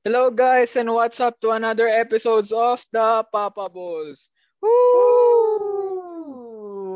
[0.00, 4.32] Hello guys and what's up to another episodes of the Papa Balls.
[4.64, 5.84] Woo!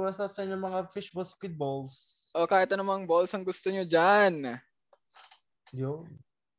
[0.00, 2.32] What's up sa inyo mga fishball squid balls?
[2.32, 4.56] O kahit anumang balls ang gusto nyo dyan.
[5.76, 6.08] Yo.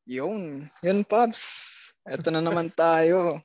[0.06, 0.70] Yun.
[0.86, 1.82] Yun, Pops.
[2.06, 3.42] Ito na naman tayo.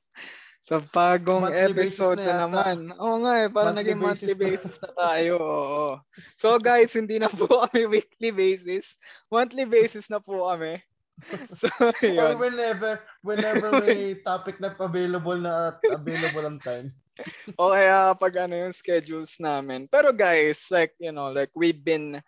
[0.61, 2.93] Sa bagong Monthly episode na, na naman.
[3.01, 5.41] Oo nga eh, parang Monthly naging monthly basis basis na tayo.
[5.41, 5.97] Oo.
[6.37, 9.01] So guys, hindi na po kami weekly basis.
[9.33, 10.77] Monthly basis na po kami.
[11.55, 11.69] So,
[12.17, 12.37] Or yun.
[12.37, 16.95] whenever, whenever may topic na available na at available ang time.
[17.61, 19.87] o kaya pag ano yung schedules namin.
[19.91, 22.21] Pero guys, like, you know, like we've been,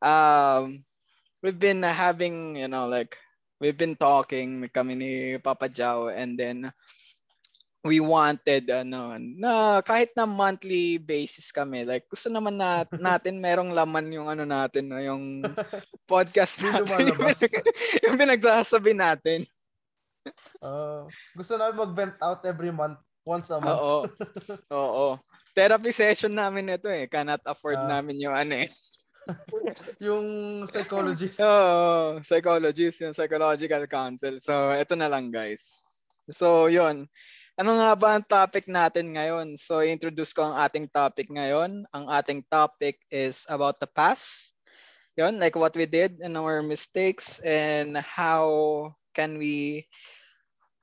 [0.00, 0.82] um,
[1.42, 3.16] we've been having, you know, like,
[3.60, 6.68] we've been talking kami ni Papa Jao and then
[7.84, 13.76] we wanted, ano, na kahit na monthly basis kami, like, gusto naman na, natin merong
[13.76, 15.44] laman yung ano natin, no, yung
[16.10, 16.88] podcast natin.
[17.12, 17.44] lumalabas.
[18.08, 19.44] yung pinagsasabi natin.
[20.64, 21.04] Uh,
[21.36, 22.96] gusto namin mag-vent out every month.
[23.24, 23.76] Once a month.
[23.76, 24.00] Oo.
[24.72, 25.06] Oo.
[25.52, 27.08] Therapy session namin ito eh.
[27.08, 28.00] Cannot afford Ah.
[28.00, 28.68] namin yung ano eh.
[30.00, 30.26] Yung
[30.68, 31.40] psychologist.
[31.40, 32.20] Oo.
[32.20, 34.36] psychologist, yung psychological counsel.
[34.44, 35.84] So, ito na lang guys.
[36.28, 37.08] So, yon
[37.54, 39.54] Ano nga ba ang topic natin ngayon?
[39.54, 41.86] So, introduce ko ang ating topic ngayon.
[41.94, 44.50] Ang ating topic is about the past.
[45.14, 49.86] Yon, like what we did and our mistakes and how can we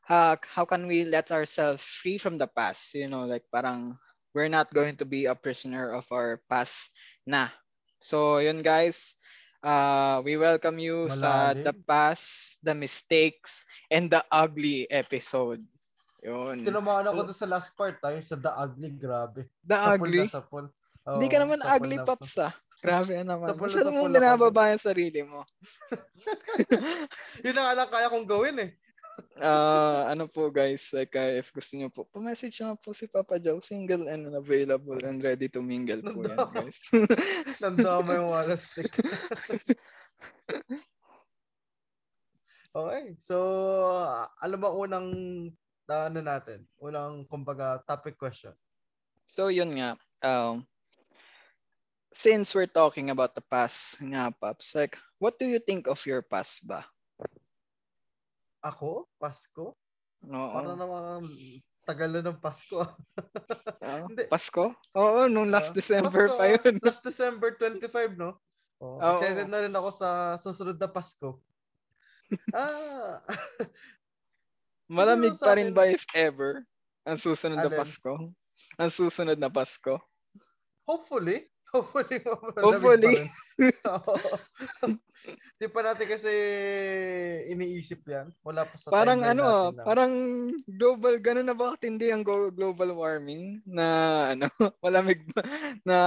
[0.08, 2.96] how, how can we let ourselves free from the past?
[2.96, 4.00] You know, like parang
[4.32, 6.88] we're not going to be a prisoner of our past
[7.28, 7.52] na.
[8.00, 9.20] So, yun guys.
[9.60, 15.60] Uh, we welcome you sa the past, the mistakes, and the ugly episode.
[16.22, 16.62] Yun.
[16.62, 17.98] Tinamaan ako doon sa last part.
[17.98, 18.90] Tayo sa The Ugly.
[19.02, 19.50] Grabe.
[19.66, 20.20] The Sapul ugly.
[20.22, 20.66] na sapul.
[21.10, 22.54] Oo, Hindi ka naman sapul ugly, na Pops ah.
[22.82, 23.48] Grabe ka naman.
[23.50, 25.42] Sapul na Masyado mong binababa yung sarili mo.
[27.46, 28.72] Yun ang alam kaya kong gawin eh.
[29.42, 33.42] Ah, ano po guys, like uh, if gusto niyo po, pa-message na po si Papa
[33.42, 36.78] Joe, single and available and ready to mingle po yan guys.
[37.64, 38.94] Nandama yung wala stick.
[42.78, 43.18] okay.
[43.18, 43.38] So,
[44.38, 45.10] ano ba unang
[45.92, 46.64] uh, ano natin?
[46.80, 48.56] Unang, kumbaga, topic question.
[49.28, 50.64] so yun nga, um,
[52.12, 56.24] since we're talking about the past nga, Pops, like, what do you think of your
[56.24, 56.84] past ba?
[58.64, 59.08] Ako?
[59.20, 59.76] Pasko?
[60.28, 60.54] Oo.
[60.54, 61.26] Para naman
[61.82, 62.84] tagal na ng Pasko.
[64.06, 64.30] Hindi.
[64.30, 64.76] Pasko?
[64.94, 66.76] Oo, nung last Ah, December Pasko, pa yun.
[66.86, 68.38] Last December 25, no?
[68.82, 71.42] Oh, excited na rin ako sa susunod na Pasko.
[72.58, 73.18] ah,
[74.92, 76.68] Malamig pa rin ba if ever
[77.08, 77.72] ang susunod na?
[77.72, 78.14] Pasko?
[78.78, 79.98] Ang susunod na Pasko?
[80.86, 81.40] hopefully.
[81.72, 82.20] Hopefully.
[82.60, 83.08] Hopefully.
[83.08, 83.30] pa rin.
[83.96, 84.16] Oo.
[85.56, 86.34] Di pa natin kasi
[87.48, 88.28] iniisip yan.
[88.44, 90.12] Wala pa sa Parang ano, ah, na- parang
[90.68, 93.88] global, ganun na ba katindi ang global warming na
[94.36, 94.52] ano,
[94.84, 95.24] malamig
[95.88, 95.98] na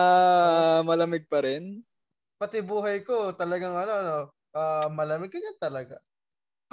[0.84, 1.80] malamig pa rin?
[2.36, 4.16] pati buhay ko talagang ano, ano
[4.52, 5.96] ah, malamig ganyan talaga.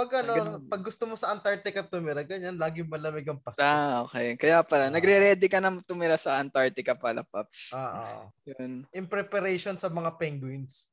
[0.02, 0.66] Pag ano, Ah, ganun.
[0.66, 3.62] pag gusto mo sa Antarctica tumira, ganyan, laging malamig ang Pasko.
[3.62, 4.34] Ah, okay.
[4.34, 4.94] Kaya pala, Ah.
[4.94, 7.70] nagre-ready ka na tumira sa Antarctica pala, Pops.
[7.70, 8.22] Ah, ah.
[8.50, 10.90] Yun, in preparation sa mga penguins.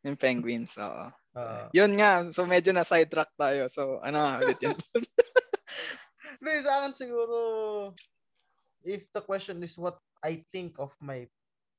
[0.00, 1.10] yung penguins, oo.
[1.36, 1.66] Ah.
[1.74, 3.66] Yun nga, so medyo na sidetrack tayo.
[3.68, 4.72] So, ano ulit yun?
[6.40, 7.36] Hindi, sa akin siguro,
[8.86, 11.26] if the question is what I think of my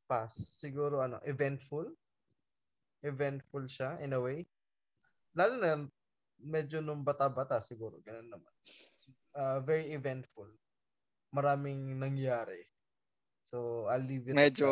[0.06, 1.88] past, siguro ano, eventful.
[3.02, 4.44] Eventful siya, in a way.
[5.32, 5.88] Lalo na,
[6.42, 8.53] medyo nung bata-bata, siguro, ganun naman.
[9.38, 10.50] Ah, very eventful.
[11.34, 12.66] Maraming nangyari.
[13.48, 14.68] So, I'll leave it medyo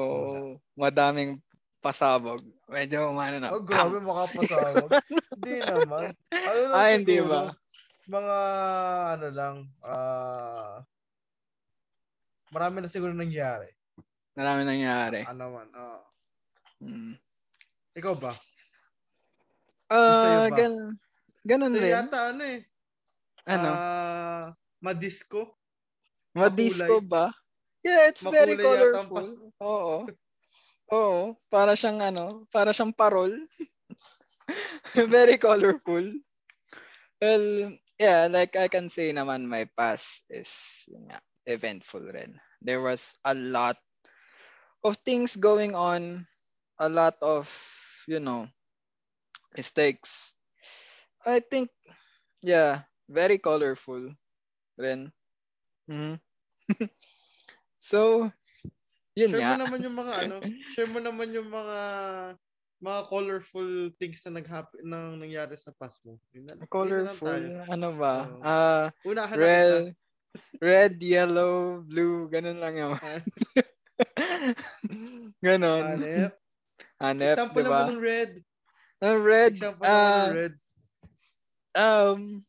[0.76, 1.40] madaming
[1.80, 2.44] pasabog.
[2.68, 3.54] Medyo umano na.
[3.54, 4.90] Oh, grabe, makapasawag.
[5.38, 6.12] Hindi naman.
[6.34, 7.42] Ano lang Ah, hindi ba?
[8.10, 8.38] Mga,
[9.18, 9.56] ano lang,
[9.86, 10.82] ah,
[12.50, 13.70] marami na siguro nangyari.
[14.36, 15.24] Marami nangyari.
[15.30, 16.02] Ano man, oo.
[16.84, 17.16] Mm.
[17.96, 18.34] Ikaw ba?
[20.52, 20.58] ba?
[20.58, 20.74] gan
[21.46, 21.94] ganun Sa'yo rin.
[21.94, 22.60] yata, ano eh,
[23.46, 23.70] Ano?
[23.72, 24.46] ah,
[24.82, 25.54] madisco.
[26.36, 27.30] Madisco ba?
[27.86, 29.16] Yeah, it's very Makulay ang colorful.
[29.22, 29.98] pas- Oo.
[30.92, 33.34] Oo, para siyang ano, para siyang parol.
[35.10, 36.06] very colorful.
[37.18, 40.52] Well, yeah, like I can say naman my past is
[40.86, 41.18] yun nga,
[41.50, 42.38] eventful rin.
[42.62, 43.78] There was a lot
[44.86, 46.26] of things going on,
[46.78, 47.50] a lot of,
[48.06, 48.46] you know,
[49.58, 50.35] mistakes.
[51.26, 51.74] I think,
[52.42, 54.14] yeah, very colorful
[54.78, 55.10] rin.
[55.90, 56.22] Mhm.
[57.82, 58.30] so,
[59.18, 59.52] yun share nga.
[59.54, 60.36] mo naman yung mga ano,
[60.74, 61.80] share mo naman yung mga
[62.84, 66.22] mga colorful things na nag-happen nang nangyari sa past mo.
[66.36, 67.50] Na- Colorful.
[67.72, 68.30] Ano ba?
[68.44, 69.84] Ah, Unahan na red,
[70.62, 72.94] red, yellow, blue, ganun lang yun.
[75.46, 75.82] ganon.
[75.82, 76.34] Hanep.
[77.00, 77.72] Hanep, Example di ba?
[77.72, 78.32] naman ng red.
[79.02, 80.56] Ang red, Example ah, naman ng red.
[81.76, 82.46] Um,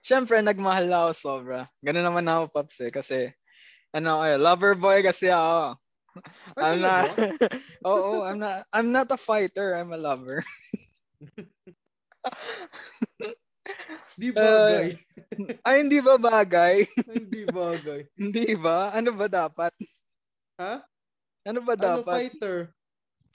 [0.00, 1.68] Siyempre, nagmahal ako sobra.
[1.84, 2.90] Ganun naman ako, Pops, eh.
[2.90, 3.28] Kasi,
[3.92, 5.76] ano, eh, lover boy kasi ako.
[6.56, 7.14] Ay, I'm not, talaga?
[7.86, 10.40] oo, I'm not, I'm not a fighter, I'm a lover.
[14.20, 14.96] Di bagay.
[15.68, 16.88] Ay, hindi ba bagay?
[17.08, 18.00] Hindi bagay.
[18.16, 18.92] hindi ba?
[18.96, 19.72] Ano ba dapat?
[20.56, 20.80] Ha?
[21.44, 22.28] Ano ba Ano, dapat?
[22.28, 22.72] fighter?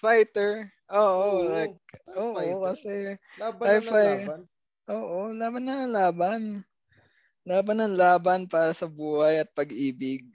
[0.05, 0.69] Fighter?
[0.93, 1.73] Oo, like,
[2.05, 2.61] Ano, oo, fighter?
[2.61, 2.93] kasi,
[3.41, 4.41] Laban fi- laban.
[4.85, 6.41] oo, laban na laban.
[7.41, 10.25] Laban ng laban para sa buhay at pag-ibig.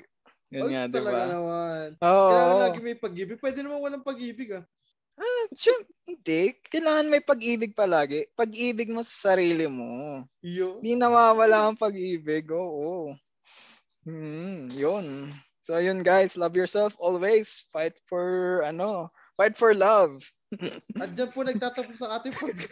[0.50, 1.26] Yun nga, di talaga ba?
[1.26, 1.87] naman.
[2.02, 2.26] Oo.
[2.31, 3.38] Kailangan lagi may pag-ibig.
[3.38, 4.67] Pwede naman walang pag-ibig ah.
[5.52, 6.55] Siyem- hindi.
[6.70, 8.31] Kailangan may pag-ibig palagi.
[8.34, 10.22] Pag-ibig mo sa sarili mo.
[10.40, 10.78] Yo.
[10.78, 12.46] Hindi nawawala ang pag-ibig.
[12.50, 13.14] Oo.
[14.06, 15.28] Hmm, yun.
[15.61, 17.67] So yun guys, love yourself always.
[17.70, 20.20] Fight for ano, fight for love.
[21.00, 22.69] At dyan po nagtatapos ang ating podcast.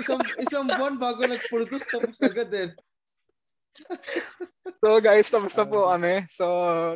[0.00, 2.72] isang, isang buwan bago nag-produce tapos agad eh.
[4.80, 6.00] So guys, tapos na po Ah.
[6.00, 6.24] kami.
[6.32, 6.46] So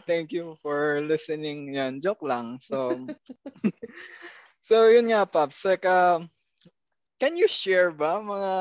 [0.08, 1.76] thank you for listening.
[1.76, 2.56] Yan, joke lang.
[2.64, 2.96] So
[4.64, 5.66] So yun nga, Pops.
[5.66, 6.22] Like, uh,
[7.18, 8.52] can you share ba mga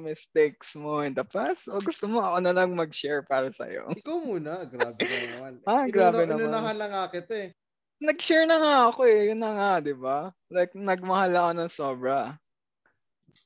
[0.00, 1.68] mistakes mo in the past?
[1.68, 3.92] O gusto mo ako na lang mag-share para sa'yo?
[3.92, 4.64] Ikaw muna.
[4.64, 5.52] Grabe ka naman.
[5.68, 6.48] Ah, grabe naman.
[6.48, 7.50] Inunahan lang nga kita eh.
[7.98, 9.34] Nag-share na nga ako eh.
[9.34, 10.30] Yun na nga, di ba?
[10.46, 12.18] Like, nagmahal ako ng sobra.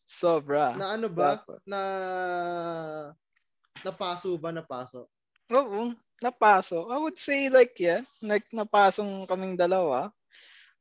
[0.05, 0.77] Sobra.
[0.77, 1.41] Na ano ba?
[1.41, 1.59] Dapat.
[1.65, 1.81] Na
[3.81, 4.53] napaso ba?
[4.53, 5.09] Napaso?
[5.53, 6.85] Oo, napasok.
[6.89, 8.05] I would say like, yeah.
[8.21, 10.13] Like, napasong kaming dalawa.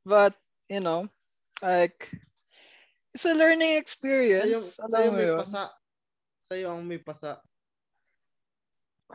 [0.04, 0.36] But,
[0.68, 1.08] you know,
[1.60, 2.12] like,
[3.12, 4.76] it's a learning Sa'yo, experience.
[4.80, 5.38] sa'yo Alam mo may yun?
[5.40, 5.62] pasa.
[6.44, 7.40] Sa'yo ang may pasa.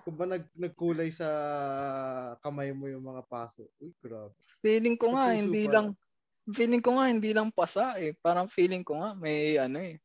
[0.03, 1.27] Kung ba nag, nagkulay sa
[2.43, 3.65] kamay mo yung mga paso?
[3.81, 4.33] Uy, grabe.
[4.61, 5.71] Feeling ko nga, puso hindi pa.
[5.73, 5.87] lang,
[6.53, 8.13] feeling ko nga, hindi lang pasa eh.
[8.19, 9.97] Parang feeling ko nga, may ano eh.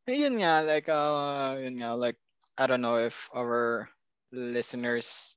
[0.08, 2.20] yun nga, like, uh, yun nga, like,
[2.60, 3.90] I don't know if our
[4.32, 5.36] listeners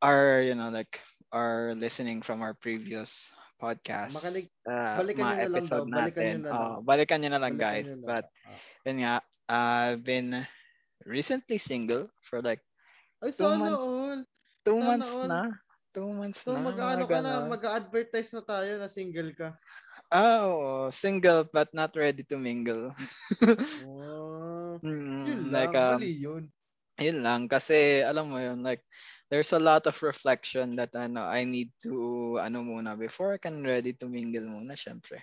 [0.00, 4.16] are, you know, like, are listening from our previous podcast.
[4.16, 6.40] Makinig- uh, balikan nyo na lang daw, episode balikan nyo natin.
[6.40, 6.56] na lang.
[6.56, 7.86] Oh, balikan nyo na lang, Balikan guys.
[7.86, 8.48] nyo na But, lang.
[8.48, 8.58] Ah.
[8.88, 9.14] yun nga,
[9.46, 10.28] I've been
[11.04, 12.64] recently single for like
[13.20, 13.76] Ay, two months.
[13.76, 14.18] all.
[14.64, 15.28] two Sana months all.
[15.28, 15.42] na.
[15.90, 16.62] Two months So, na.
[16.62, 19.50] mag-ano ka na, mag-advertise na tayo na single ka.
[20.14, 20.86] Oo.
[20.88, 22.94] single but not ready to mingle.
[23.84, 26.42] Oh, Mm, yun like, lang, um, mali yun.
[26.96, 27.40] yun lang.
[27.44, 28.80] Kasi, alam mo yun, like,
[29.30, 33.62] there's a lot of reflection that ano, I need to, ano muna, before I can
[33.62, 35.22] ready to mingle muna, syempre.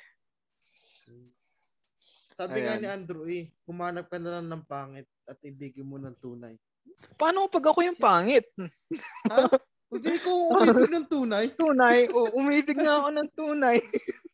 [2.31, 2.81] Sabi nga Ayan.
[2.81, 6.55] ni Andrew eh, humanap ka na lang ng pangit at ibigin mo ng tunay.
[7.19, 8.47] Paano pag ako yung pangit?
[9.27, 9.49] Ha?
[9.87, 11.45] Hindi ko umibig ng tunay.
[11.59, 12.11] Tunay?
[12.11, 13.77] o umibig nga ako ng tunay.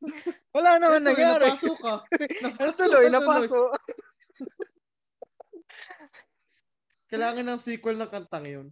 [0.56, 1.46] Wala naman Ito, eh, nangyari.
[1.46, 1.96] napasok ka.
[2.44, 3.06] Napasok tuloy?
[3.06, 3.62] ka Napaso.
[7.14, 8.68] Kailangan ng sequel ng kantang yun.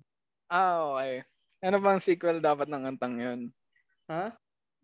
[0.52, 1.24] Ah, okay.
[1.64, 3.42] Ano bang sequel dapat ng kantang yun?
[4.12, 4.36] Ha?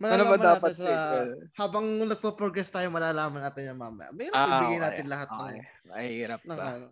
[0.08, 1.30] Ano ba Malalaman dapat natin sa, sequel?
[1.58, 4.10] habang nagpo-progress tayo, malalaman natin yan mamaya.
[4.16, 5.04] Mayroon Ah, ibigay okay.
[5.04, 5.64] natin lahat ng, Okay.
[5.90, 6.70] Mahirap ng ba?
[6.72, 6.88] ano.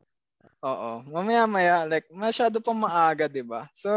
[0.66, 0.92] Oo.
[1.08, 3.70] Mamaya-maya, like, masyado pa maaga, di ba?
[3.78, 3.90] So,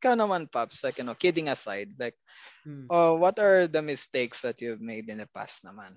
[0.00, 2.18] ikaw naman, Pops, like, you know, kidding aside, like,
[2.64, 2.88] Hmm.
[2.90, 5.96] oh, what are the mistakes that you've made in the past naman?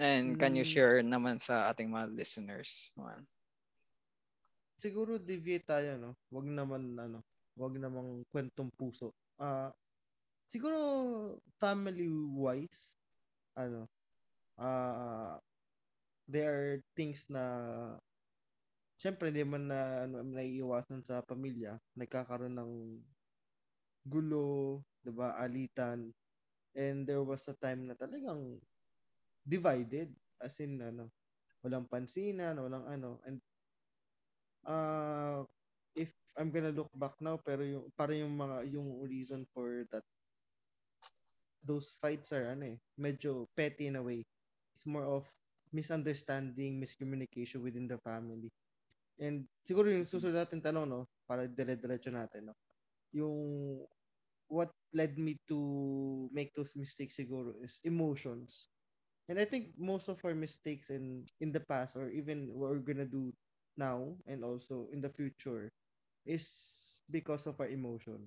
[0.00, 0.66] And can you Hmm.
[0.66, 2.90] share naman sa ating mga listeners?
[2.98, 3.26] naman?
[4.78, 6.10] Siguro deviate tayo, no?
[6.34, 7.22] Wag naman, ano,
[7.58, 9.14] wag namang kwentong puso.
[9.38, 9.70] Ah,
[10.50, 10.78] siguro
[11.62, 12.98] family-wise,
[13.58, 13.86] ano,
[14.58, 15.38] ah,
[16.28, 17.44] there are things na
[18.98, 21.76] Siyempre, hindi man na ano, naiiwasan sa pamilya.
[21.98, 22.72] Nagkakaroon ng
[24.04, 26.12] gulo, 'di ba alitan.
[26.76, 28.60] And there was a time na talagang
[29.46, 30.10] divided.
[30.42, 31.10] As in, ano,
[31.64, 33.20] walang pansinan, walang ano.
[33.26, 33.40] And
[34.66, 35.44] uh,
[35.94, 40.02] if I'm gonna look back now, pero yung, para yung mga, yung reason for that,
[41.64, 44.26] those fights are, ano eh, medyo petty in a way.
[44.74, 45.24] It's more of
[45.72, 48.50] misunderstanding, miscommunication within the family.
[49.18, 52.54] And siguro yung susunod natin tanong, no, para dire-diretso natin, no,
[53.14, 53.38] yung
[54.50, 58.68] what led me to make those mistakes siguro is emotions.
[59.30, 62.84] And I think most of our mistakes in in the past or even what we're
[62.84, 63.32] gonna do
[63.76, 65.70] now and also in the future
[66.24, 66.46] is
[67.10, 68.24] because of our emotion.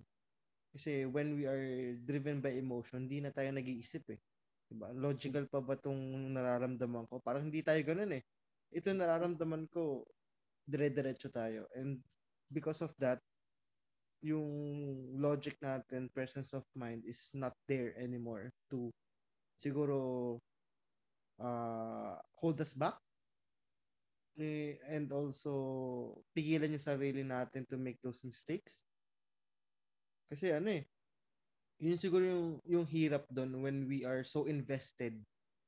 [0.75, 4.20] Kasi when we are driven by emotion, hindi na tayo nag-iisip eh.
[4.68, 4.92] Diba?
[4.94, 5.98] Logical pa ba tong
[6.36, 7.24] nararamdaman ko?
[7.24, 8.24] Parang hindi tayo ganun eh.
[8.75, 10.04] Ito nararamdaman ko,
[10.68, 11.66] dire-diretso tayo.
[11.74, 12.04] And
[12.51, 13.24] because of that,
[14.20, 14.50] yung
[15.18, 18.92] logic natin, presence of mind is not there anymore to
[19.56, 20.38] siguro
[21.39, 22.98] uh, hold us back
[24.38, 25.53] and also
[26.38, 28.86] pigilan yung sarili natin to make those mistakes.
[30.29, 30.84] Kasi ano eh,
[31.82, 35.17] yun siguro yung, yung hirap doon when we are so invested,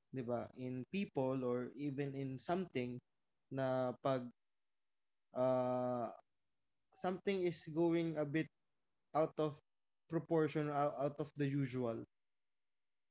[0.10, 2.98] di ba, in people or even in something
[3.50, 4.26] na pag
[5.34, 6.10] uh,
[6.94, 8.50] something is going a bit
[9.14, 9.58] out of
[10.10, 12.02] proportion, out, of the usual,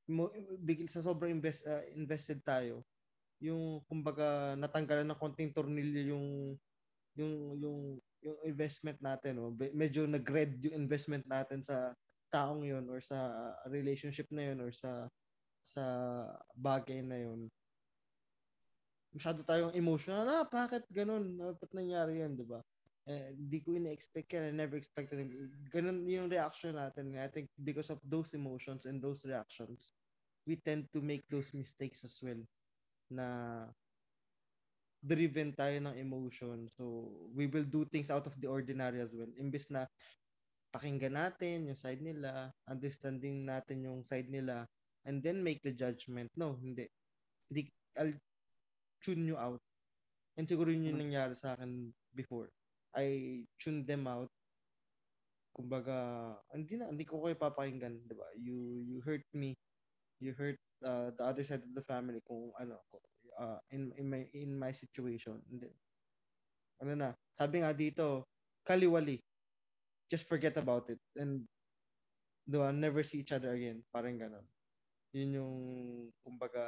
[0.07, 0.27] mo,
[0.63, 2.83] bigil sa sobrang invest, uh, invested tayo,
[3.39, 6.27] yung kumbaga natanggalan ng konting tornilyo yung
[7.15, 7.79] yung yung
[8.19, 9.55] yung investment natin no?
[9.55, 11.95] Medyo nag-red yung investment natin sa
[12.29, 15.07] taong yon or sa relationship na yon or sa
[15.63, 15.83] sa
[16.55, 17.47] bagay na yon
[19.09, 20.21] masyado tayong emotional.
[20.21, 21.33] Na ah, bakit ganun?
[21.39, 22.61] Dapat nangyari yan di ba?
[23.09, 24.51] Eh, di ko ina-expect yan.
[24.51, 25.25] I never expected
[25.73, 27.17] ganun yung reaction natin.
[27.17, 29.97] I think because of those emotions and those reactions
[30.45, 32.41] we tend to make those mistakes as well
[33.11, 33.65] na
[34.99, 36.67] driven tayo ng emotion.
[36.75, 39.31] So, we will do things out of the ordinary as well.
[39.39, 39.87] Imbes na
[40.75, 44.67] pakinggan natin yung side nila, understanding natin yung side nila,
[45.07, 46.29] and then make the judgment.
[46.35, 46.85] No, hindi.
[47.47, 48.13] Hindi, I'll
[49.01, 49.63] tune you out.
[50.35, 51.05] And siguro yun yung mm.
[51.09, 52.51] nangyari sa akin before.
[52.93, 54.29] I tune them out.
[55.55, 55.95] Kumbaga,
[56.53, 58.27] hindi na, hindi ko kayo papakinggan, di ba?
[58.35, 59.55] You, you hurt me
[60.19, 62.79] you hurt uh, the other side of the family kung ano
[63.39, 65.39] uh, in in my in my situation.
[65.51, 65.75] And then,
[66.83, 68.27] ano na sabi nga dito
[68.67, 69.19] kaliwali.
[70.09, 71.45] Just forget about it and
[72.49, 73.85] do never see each other again.
[73.93, 74.45] Parang ganun.
[75.13, 75.55] Yun yung
[76.25, 76.65] kumbaga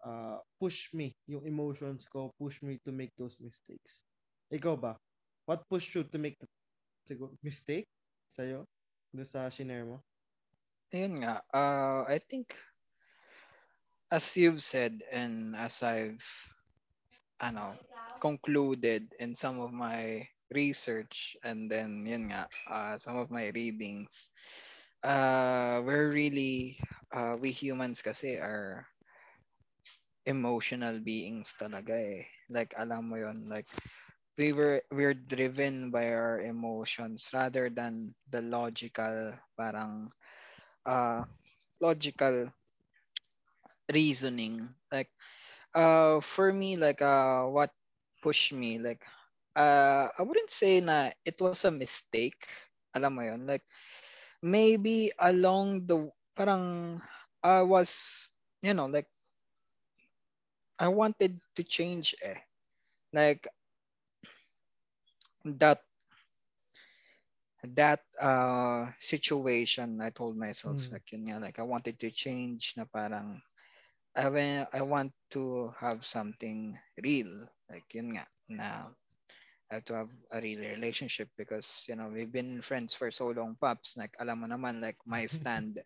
[0.00, 4.08] uh, push me yung emotions ko push me to make those mistakes.
[4.48, 4.96] Ikaw ba?
[5.44, 6.48] What pushed you to make the
[7.04, 7.84] siguro, mistake
[8.32, 8.64] sa'yo?
[9.12, 10.00] Doon sa shinare mo
[10.92, 12.52] Ayun nga, uh, I think
[14.12, 16.20] as you've said and as I've
[17.40, 17.74] ano,
[18.20, 24.28] concluded in some of my research and then yun nga, uh, some of my readings,
[25.02, 26.76] uh, we're really,
[27.10, 28.86] uh, we humans kasi are
[30.26, 32.22] emotional beings talaga eh.
[32.52, 33.66] Like, alam mo yon like,
[34.38, 40.12] we were, we're driven by our emotions rather than the logical, parang,
[40.86, 41.24] uh,
[41.80, 42.52] logical
[43.92, 44.68] reasoning.
[44.90, 45.10] Like,
[45.74, 47.70] uh, for me, like, uh, what
[48.22, 49.02] pushed me, like,
[49.56, 52.38] uh, I wouldn't say na it was a mistake.
[52.88, 53.64] Alam mo yon Like,
[54.42, 57.00] maybe along the, parang,
[57.42, 58.28] I was,
[58.62, 59.08] you know, like,
[60.78, 62.38] I wanted to change eh.
[63.12, 63.48] Like,
[65.44, 65.82] that
[67.62, 70.92] that uh situation I told myself mm.
[70.92, 73.40] like yun nga, like I wanted to change na parang
[74.14, 77.48] I, I want to have something real.
[77.70, 78.92] Like yun nga na
[79.70, 83.30] I have to have a real relationship because you know we've been friends for so
[83.30, 83.96] long pops.
[83.96, 85.80] Like alam mo naman like my stand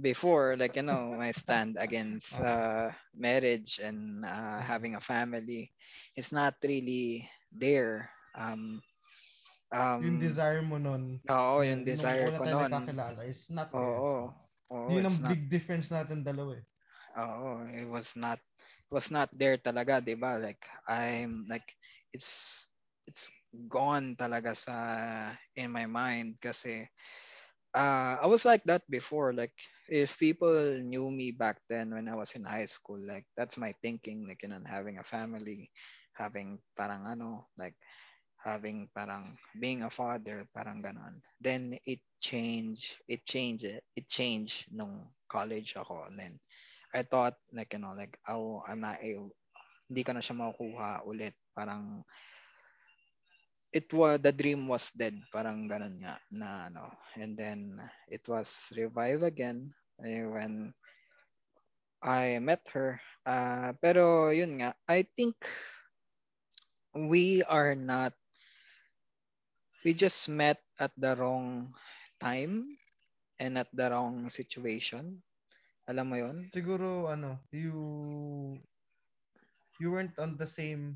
[0.00, 5.70] before like you know my stand against uh, marriage and uh, having a family
[6.16, 8.10] is not really there.
[8.34, 8.82] Um
[9.70, 11.22] Um, yung desire mo nun.
[11.30, 12.70] Oo, yung desire ko nun.
[12.70, 14.02] Nung nakakilala is not there.
[14.02, 14.34] Oo.
[14.70, 16.64] oo Yun ang big not, difference natin dalawa eh.
[17.18, 20.38] Oo, it was not it was not there talaga, 'di ba?
[20.38, 21.66] Like I'm like
[22.14, 22.66] it's
[23.06, 23.30] it's
[23.66, 24.74] gone talaga sa
[25.58, 26.86] in my mind kasi
[27.74, 29.34] uh, I was like that before.
[29.34, 29.54] Like
[29.90, 33.74] if people knew me back then when I was in high school, like that's my
[33.82, 35.70] thinking, like you know, having a family,
[36.14, 37.74] having parang ano, like
[38.40, 41.20] having parang being a father, parang ganon.
[41.40, 46.08] Then it changed, it changed, it changed nung college ako.
[46.08, 46.34] And then
[46.94, 49.20] I thought like, you know, like, oh, I'm not, eh,
[49.88, 51.36] hindi ko na siya makukuha ulit.
[51.52, 52.02] Parang,
[53.72, 55.14] it was, the dream was dead.
[55.32, 56.90] Parang ganon nga na ano.
[57.16, 57.76] And then
[58.08, 59.70] it was revived again
[60.02, 60.72] eh, when
[62.00, 63.00] I met her.
[63.28, 65.36] Uh, pero yun nga, I think
[66.96, 68.16] we are not
[69.84, 71.72] we just met at the wrong
[72.20, 72.64] time
[73.40, 75.20] and at the wrong situation
[75.90, 77.74] Alam mo yon Siguro, ano, you
[79.82, 80.94] you weren't on the same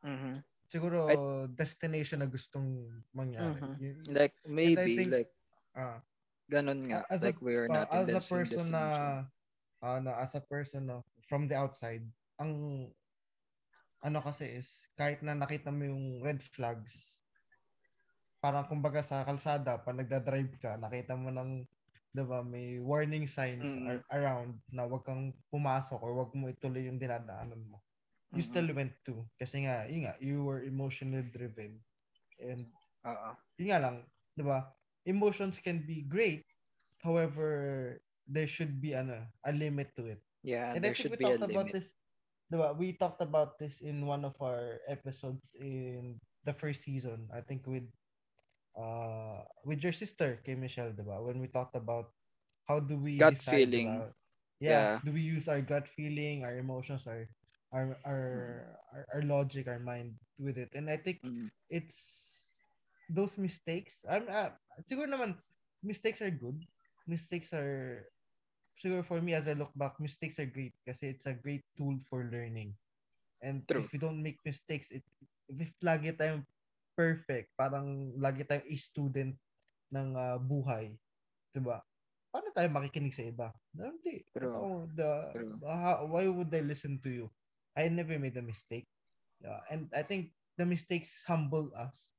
[0.00, 0.40] Mhm.
[0.72, 3.60] siguro I- destination na gustong mangyari.
[3.60, 3.76] Mhm.
[3.76, 5.30] You- Like maybe think- like
[5.76, 6.00] ah,
[6.48, 7.04] ganun nga.
[7.12, 8.84] as a- like we're not in as the a same person na
[9.84, 12.02] ano, as a person no, from the outside,
[12.40, 12.88] ang
[14.00, 17.25] ano kasi is kahit na nakita mo yung red flags,
[18.46, 21.66] parang kumbaga sa kalsada, pag nagda-drive ka, nakita mo ng
[22.14, 23.86] 'di ba, may warning signs Mm.
[23.90, 27.78] ar- around na wag kang pumasok or wag mo ituloy yung dinadaanan mo.
[28.36, 28.52] You Mhm.
[28.52, 31.82] still went to kasi nga, yun nga, you were emotionally driven.
[32.40, 32.72] And
[33.04, 33.36] Oo.
[33.58, 33.96] yun nga lang,
[34.36, 34.72] 'di ba?
[35.06, 36.44] Emotions can be great.
[37.04, 40.22] However, there should be ano, a limit to it.
[40.42, 41.76] Yeah, and there I think should we be a talked about limit.
[41.76, 41.94] this,
[42.50, 42.74] 'di ba?
[42.76, 47.30] We talked about this in one of our episodes in the first season.
[47.34, 47.88] I think with
[48.76, 51.20] uh with your sister, kay Michelle, 'di ba?
[51.22, 52.12] When we talked about
[52.68, 54.06] how do we Gut decide, feeling.
[54.60, 55.00] Yeah, Yeah.
[55.04, 57.28] do we use our gut feeling, our emotions, our
[57.72, 58.24] our our
[58.92, 60.72] our, our logic, our mind with it?
[60.74, 61.50] And I think Mm.
[61.70, 62.64] it's
[63.08, 64.04] those mistakes.
[64.08, 64.52] I'm uh,
[64.88, 65.36] siguro naman
[65.82, 66.62] mistakes are good.
[67.06, 68.06] Mistakes are
[68.78, 71.98] siguro for me as I look back, mistakes are great kasi it's a great tool
[72.08, 72.74] for learning.
[73.42, 73.88] And True.
[73.88, 75.04] if you don't make mistakes, it
[75.50, 76.44] if lagi tayong
[76.96, 79.32] perfect, parang lagi tayong student
[79.92, 80.96] ng ah, buhay,
[81.52, 81.84] 'di ba?
[82.32, 83.48] Paano tayo makikinig sa iba?
[83.76, 84.24] Hindi.
[84.34, 84.50] True.
[84.50, 85.56] Ito, the, True.
[85.64, 87.26] how- why would I listen to you?
[87.76, 88.88] I never made a mistake.
[89.40, 92.16] Yeah, and I think the mistakes humble us.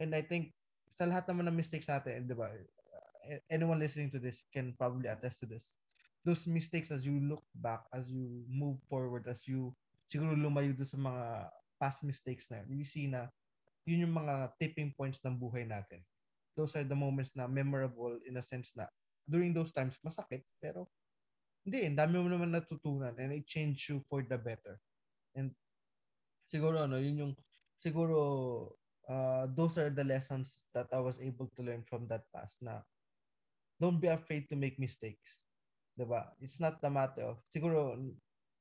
[0.00, 0.56] And I think
[0.88, 5.08] sa lahat naman ng mistakes natin, di ba, uh, anyone listening to this can probably
[5.08, 5.76] attest to this.
[6.24, 9.76] Those mistakes as you look back, as you move forward, as you
[10.08, 11.24] siguro lumayo doon sa mga
[11.76, 13.28] past mistakes na you see na
[13.84, 16.00] yun yung mga tipping points ng buhay natin.
[16.56, 18.88] Those are the moments na memorable in a sense na
[19.28, 20.88] during those times masakit, pero
[21.64, 24.76] hindi, ang dami mo naman natutunan and it changed you for the better.
[25.32, 25.52] And
[26.44, 27.34] siguro ano, yun yung
[27.80, 28.76] siguro
[29.08, 32.84] uh, those are the lessons that I was able to learn from that past na
[33.80, 35.48] don't be afraid to make mistakes.
[35.96, 36.32] 'Di ba?
[36.40, 37.96] It's not the matter of siguro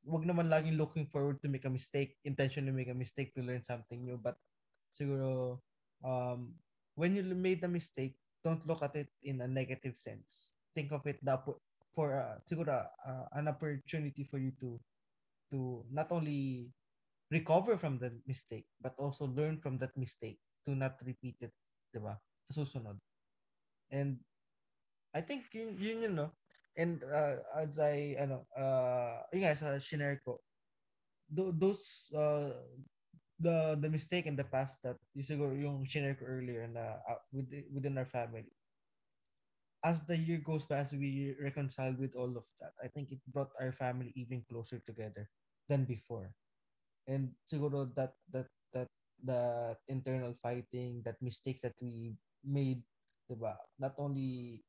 [0.03, 3.63] wag naman laging looking forward to make a mistake, intentionally make a mistake to learn
[3.63, 4.35] something new, but
[4.93, 5.59] siguro
[6.05, 6.53] um
[6.95, 10.53] when you made a mistake, don't look at it in a negative sense.
[10.77, 11.61] Think of it po-
[11.93, 14.77] for uh, siguro uh, an opportunity for you to
[15.51, 16.71] to not only
[17.31, 21.53] recover from the mistake but also learn from that mistake to not repeat it,
[21.93, 22.17] 'di ba?
[22.49, 22.99] Sa susunod.
[23.91, 24.21] And
[25.13, 26.27] I think yun yun yun no.
[26.77, 30.41] And uh, as I ano uh yun nga sa shinare ko
[31.29, 32.53] tho- those uh
[33.39, 37.21] the the mistake in the past that yung siguro yung shinare ko earlier na uh,
[37.33, 38.49] within, within our family.
[39.83, 43.51] As the year goes as we reconciled with all of that I think it brought
[43.59, 45.27] our family even closer together
[45.67, 46.31] than before.
[47.09, 48.89] And siguro that that that
[49.27, 52.15] that internal fighting that mistakes that we
[52.47, 52.83] made
[53.27, 54.63] diba not only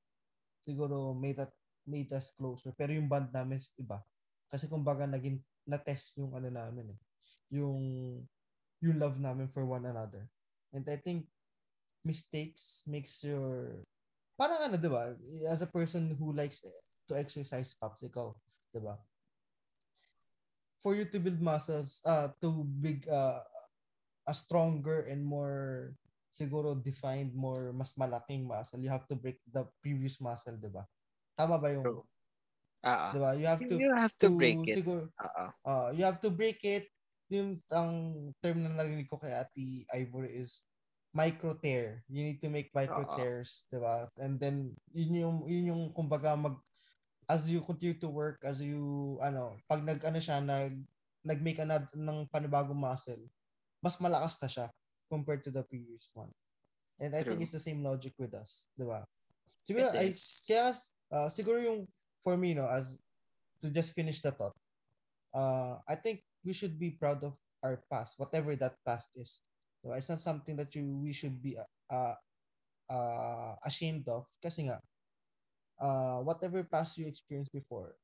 [0.67, 4.03] siguro made that made us closer pero yung bond namin iba.
[4.51, 6.99] Kasi kumbaga naging na-test yung ano namin eh.
[7.55, 7.79] Yung
[8.85, 10.29] yung love namin for one another
[10.77, 11.27] and I think
[12.05, 13.81] mistakes makes your
[14.37, 15.17] parang ano 'di ba
[15.49, 16.61] as a person who likes
[17.09, 18.37] to exercise pops ikaw
[18.77, 19.01] 'di ba
[20.85, 23.41] for you to build muscles uh to big uh,
[24.29, 25.97] a stronger and more
[26.29, 30.85] siguro defined more mas malaking muscle you have to break the previous muscle 'di ba
[31.41, 32.05] tama ba yung True.
[32.85, 34.77] Ah, 'di ba you have to you have to break it.
[34.77, 35.47] siguro Oo.
[35.65, 36.91] uh, you have to break it
[37.33, 37.93] yung ang
[38.45, 40.69] term na narinig ko kay Ate Ivory is
[41.15, 42.03] micro tear.
[42.11, 43.15] You need to make micro Oo.
[43.17, 44.11] tears, 'di ba?
[44.21, 46.59] And then yun yung yun yung kumbaga mag
[47.31, 50.77] as you continue to work, as you ano, pag nag ano siya nag
[51.25, 53.25] nag-make another ng panibagong muscle,
[53.81, 54.67] mas malakas na siya
[55.09, 56.29] compared to the previous one.
[57.01, 57.49] And I think True.
[57.49, 59.09] it's the same logic with us, 'di ba?
[59.65, 60.13] Siguro I
[60.45, 60.69] kaya
[61.15, 61.89] uh, siguro yung
[62.21, 63.01] for me no as
[63.65, 64.53] to just finish the thought.
[65.33, 69.43] Uh, I think we should be proud of our past, whatever that past is.
[69.85, 69.97] Diba?
[69.97, 72.17] It's not something that you we should be uh,
[72.89, 74.81] uh, ashamed of kasi nga
[75.81, 77.97] uh, whatever past you experienced before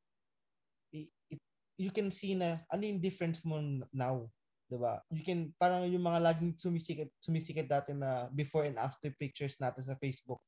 [0.93, 1.41] it, it,
[1.77, 3.61] you can see na ano yung difference mo
[3.93, 4.29] now
[4.71, 9.11] 'di ba you can parang yung mga laging sumisikat sumisikat dati na before and after
[9.19, 10.39] pictures natin sa Facebook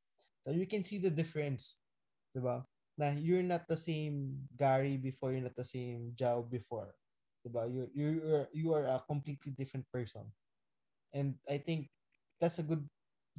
[0.46, 1.82] so you can see the difference
[2.30, 2.62] 'di ba
[3.00, 6.92] na you're not the same Gary before you're not the same Jao before
[7.42, 10.24] 'di ba you you are you are a completely different person
[11.12, 11.90] and I think
[12.40, 12.86] that's a good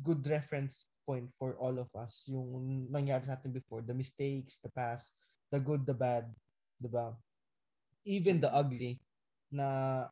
[0.03, 4.71] good reference point for all of us yung nangyari sa atin before the mistakes the
[4.71, 5.19] past
[5.53, 6.25] the good, the bad,
[6.81, 7.13] 'di ba?
[8.09, 8.97] Even the ugly
[9.53, 10.09] na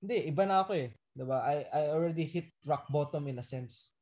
[0.00, 1.44] hindi iba na ako eh, 'di ba?
[1.44, 3.92] I I already hit rock bottom in a sense.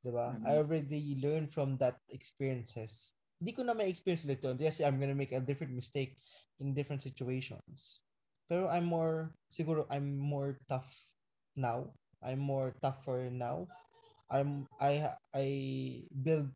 [0.00, 0.32] 'Di ba?
[0.32, 0.48] Mhm.
[0.48, 3.12] I already learned from that experiences.
[3.36, 4.56] Hindi ko na may experience ulit yun.
[4.56, 6.16] Yes, I'm gonna make a different mistake
[6.64, 8.08] in different situations.
[8.48, 10.90] Pero I'm more, siguro I'm more tough
[11.56, 11.92] now.
[12.24, 13.68] I'm more tougher now.
[14.30, 15.46] I'm, I, I
[16.10, 16.48] build,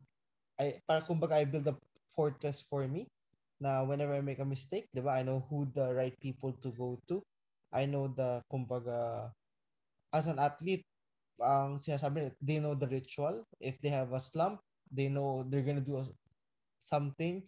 [0.59, 1.77] I, para kumbaga I build a
[2.09, 3.07] fortress for me
[3.61, 6.71] na whenever I make a mistake, di ba, I know who the right people to
[6.73, 7.21] go to.
[7.71, 9.29] I know the, kumbaga,
[10.13, 10.85] as an athlete,
[11.39, 13.45] ang sinasabi they know the ritual.
[13.63, 14.59] If they have a slump,
[14.91, 16.15] they know they're gonna do a-
[16.79, 17.43] something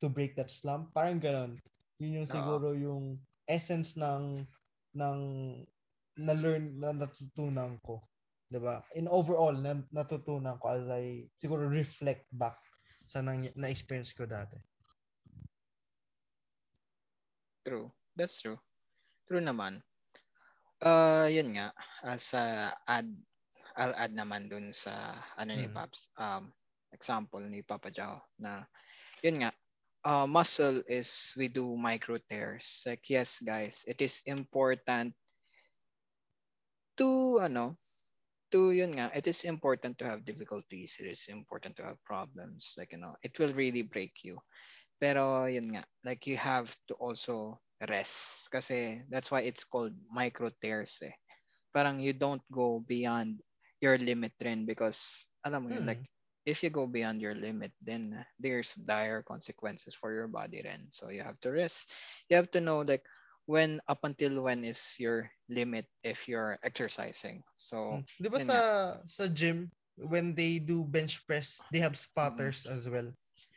[0.00, 0.90] to break that slump.
[0.94, 1.58] Parang ganon.
[2.02, 4.44] Yun yung siguro yung essence ng
[4.96, 5.18] ng
[6.16, 8.02] na learn na natutunan ko.
[8.50, 8.80] 'Di ba?
[8.94, 12.56] In overall na natutunan ko as I siguro reflect back
[13.06, 14.58] sa nang, na experience ko dati.
[17.66, 17.90] True.
[18.14, 18.58] That's true.
[19.26, 19.82] True naman.
[20.78, 23.08] Uh, yun nga, as a add,
[23.76, 25.74] I'll add naman dun sa ano ni Mm.
[25.74, 26.52] Paps, um,
[26.94, 28.64] example ni Papa Jao na
[29.24, 29.50] yun nga,
[30.06, 32.86] uh, muscle is we do micro tears.
[32.86, 35.18] Like yes guys, it is important
[36.96, 37.74] to ano,
[38.54, 40.96] to yun nga, it is important to have difficulties.
[41.02, 42.78] It is important to have problems.
[42.78, 44.38] Like you know, it will really break you.
[45.02, 47.58] Pero yun nga, like you have to also
[47.90, 48.48] rest.
[48.48, 51.12] Kasi that's why it's called micro tears eh.
[51.74, 53.42] Parang you don't go beyond
[53.82, 55.90] your limit rin because alam mo yun, Mm.
[55.92, 56.04] like
[56.46, 60.88] if you go beyond your limit, then there's dire consequences for your body rin.
[60.94, 61.90] So you have to rest.
[62.30, 63.02] You have to know like
[63.50, 67.42] when up until when is your limit if you're exercising.
[67.58, 68.02] So Mm.
[68.22, 68.58] 'Di ba sa
[69.10, 72.14] sa gym when they do bench press, they have Mm-hmm.
[72.14, 73.10] spotters as well.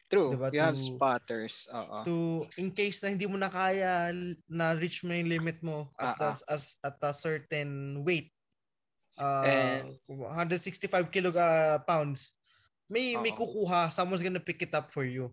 [0.09, 1.69] true, Diba, you have to- spotters.
[1.69, 2.01] Oo.
[2.01, 2.15] to
[2.57, 4.09] in case na hindi mo na kaya
[4.49, 6.33] na reach mo yung limit mo at Ah, ah.
[6.33, 8.33] the- as at a certain weight
[9.21, 12.38] uh And- 165 kilo uh, pounds
[12.89, 13.37] may may Oo.
[13.37, 15.29] kukuha someone's gonna pick it up for you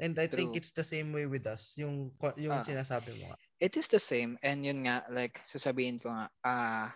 [0.00, 0.58] and I think True.
[0.58, 2.64] it's the same way with us yung yung Ah.
[2.64, 3.36] sinasabi mo nga.
[3.60, 6.88] it is the same and yun nga like sasabihin ko nga ah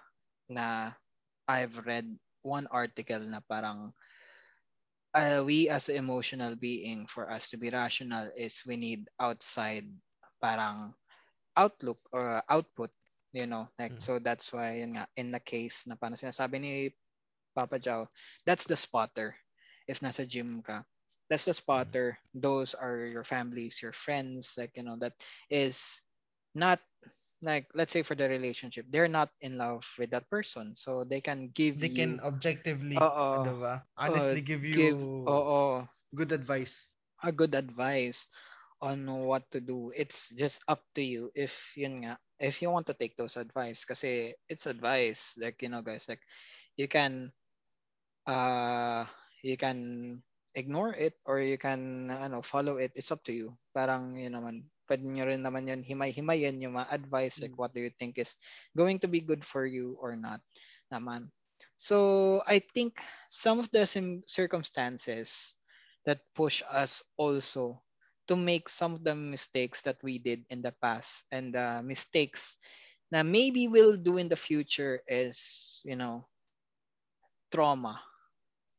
[0.48, 0.94] na
[1.44, 2.08] I've read
[2.40, 3.92] one article na parang
[5.14, 9.84] uh, we as emotional being for us to be rational is we need outside
[10.40, 10.94] parang
[11.56, 12.90] outlook or output
[13.32, 14.02] you know like Mm.
[14.02, 16.72] so that's why yun nga in the case na parang sinasabi ni
[17.54, 18.08] Papa Jow
[18.46, 19.36] that's the spotter
[19.88, 20.84] if nasa gym ka.
[21.30, 25.14] That's the spotter those are your families your friends like you know that
[25.50, 26.02] is
[26.54, 26.80] not
[27.42, 30.74] like let's say for the relationship they're not in love with that person.
[30.76, 33.52] So they can give They you can objectively, ba?
[33.80, 35.86] Honestly uh, give you give oo.
[36.14, 36.94] good advice.
[37.22, 38.28] a good advice
[38.80, 39.92] on what to do.
[39.94, 43.84] It's just up to you if yun nga if you want to take those advice.
[43.84, 46.20] Kasi it's advice like you know guys like
[46.76, 47.32] you can
[48.26, 49.04] uh
[49.44, 49.78] you can
[50.56, 52.92] ignore it or you can ano follow it.
[52.96, 53.48] It's up to you.
[53.76, 54.56] Parang yun naman
[54.88, 57.60] pwede nyo rin naman yun himay-himayin yung mga advice like Mm.
[57.60, 58.36] what do you think is
[58.76, 60.40] going to be good for you or not
[60.92, 61.28] naman.
[61.76, 65.54] So I think some of the sim- circumstances
[66.04, 67.80] that push us also
[68.28, 72.56] to make some of the mistakes that we did in the past and the mistakes
[73.12, 76.24] na maybe we'll do in the future is you know
[77.50, 78.02] trauma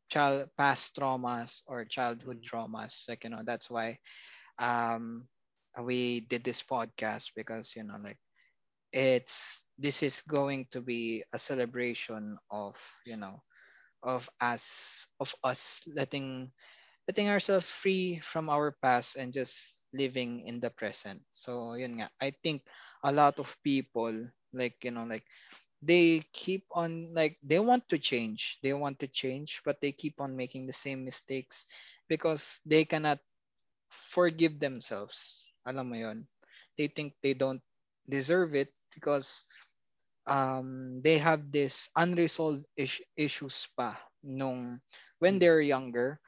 [0.10, 2.46] child past traumas or childhood Mm.
[2.46, 3.98] traumas like you know that's why
[4.60, 5.28] um
[5.84, 8.18] we did this podcast because you know like
[8.94, 13.41] it's this is going to be a celebration of you know
[14.04, 16.52] of us of us letting
[17.08, 22.08] letting ourselves free from our past and just living in the present so yun nga
[22.22, 22.62] i think
[23.04, 24.12] a lot of people
[24.54, 25.26] like you know like
[25.86, 28.60] they keep on like they want to change.
[28.63, 31.65] They want to change but they keep on making the same mistakes
[32.10, 33.19] because they cannot
[33.89, 35.45] forgive themselves.
[35.65, 36.19] Alam mo yon
[36.78, 37.62] they think they don't
[38.10, 39.45] deserve it because
[40.28, 44.82] um they have this unresolved is- issues pa nung
[45.19, 45.39] when Mm.
[45.39, 46.19] they're younger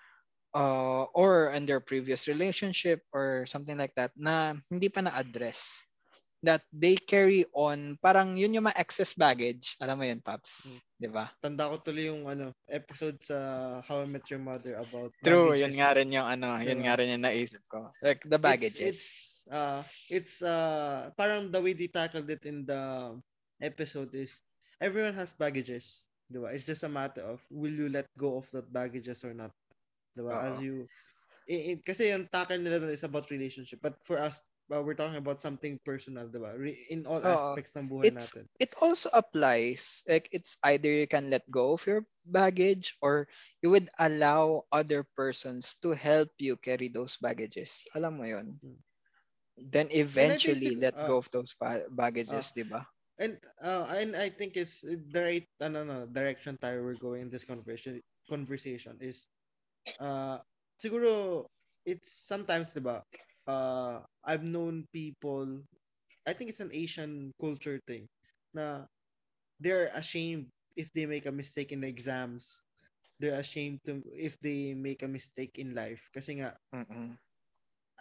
[0.56, 5.84] uh, or in their previous relationship or something like that na hindi pa na-address
[6.42, 10.80] that they carry on parang yun yung mga excess baggage alam mo yun paps Mm.
[10.98, 13.38] di ba Tanda ko tuloy yung ano episode sa
[13.86, 15.78] How I Met Your Mother about true yun baggages.
[15.78, 16.86] nga rin yung ano yun Diba?
[16.86, 19.08] nga rin yung naisip ko like the baggages It's, it's
[19.50, 23.14] uh it's uh parang the way they tackled it in the
[23.62, 24.46] episode is
[24.78, 26.54] everyone has baggages, 'di ba?
[26.54, 29.50] It's just a matter of will you let go of that baggages or not.
[30.14, 30.46] 'Di ba?
[30.46, 30.66] As Oo.
[30.66, 30.76] you
[31.50, 33.82] i- i- kasi yung tackle nila is about relationship.
[33.82, 36.54] But for us, uh, we're talking about something personal, diba?
[36.90, 37.28] In all Oo.
[37.28, 38.46] aspects ng buhay It's- natin.
[38.60, 43.28] it also applies like it's either you can let go of your baggage or
[43.62, 48.78] you would allow other persons to help you carry those baggages alam mo yon Hmm.
[49.58, 52.88] then eventually let ah, go of those ba- baggages di ba
[53.20, 57.30] And uh, and I think it's the right ano, no, direction tayo we're going in
[57.34, 57.98] this conversation
[58.30, 59.26] conversation is
[60.00, 60.38] uh
[60.78, 61.46] siguro
[61.86, 63.02] it's sometimes 'di ba
[63.48, 65.64] uh I've known people
[66.28, 68.08] I think it's an Asian culture thing
[68.54, 68.86] na
[69.60, 72.66] they're ashamed if they make a mistake in the exams
[73.20, 77.18] they're ashamed to if they make a mistake in life kasi nga Mm-mm.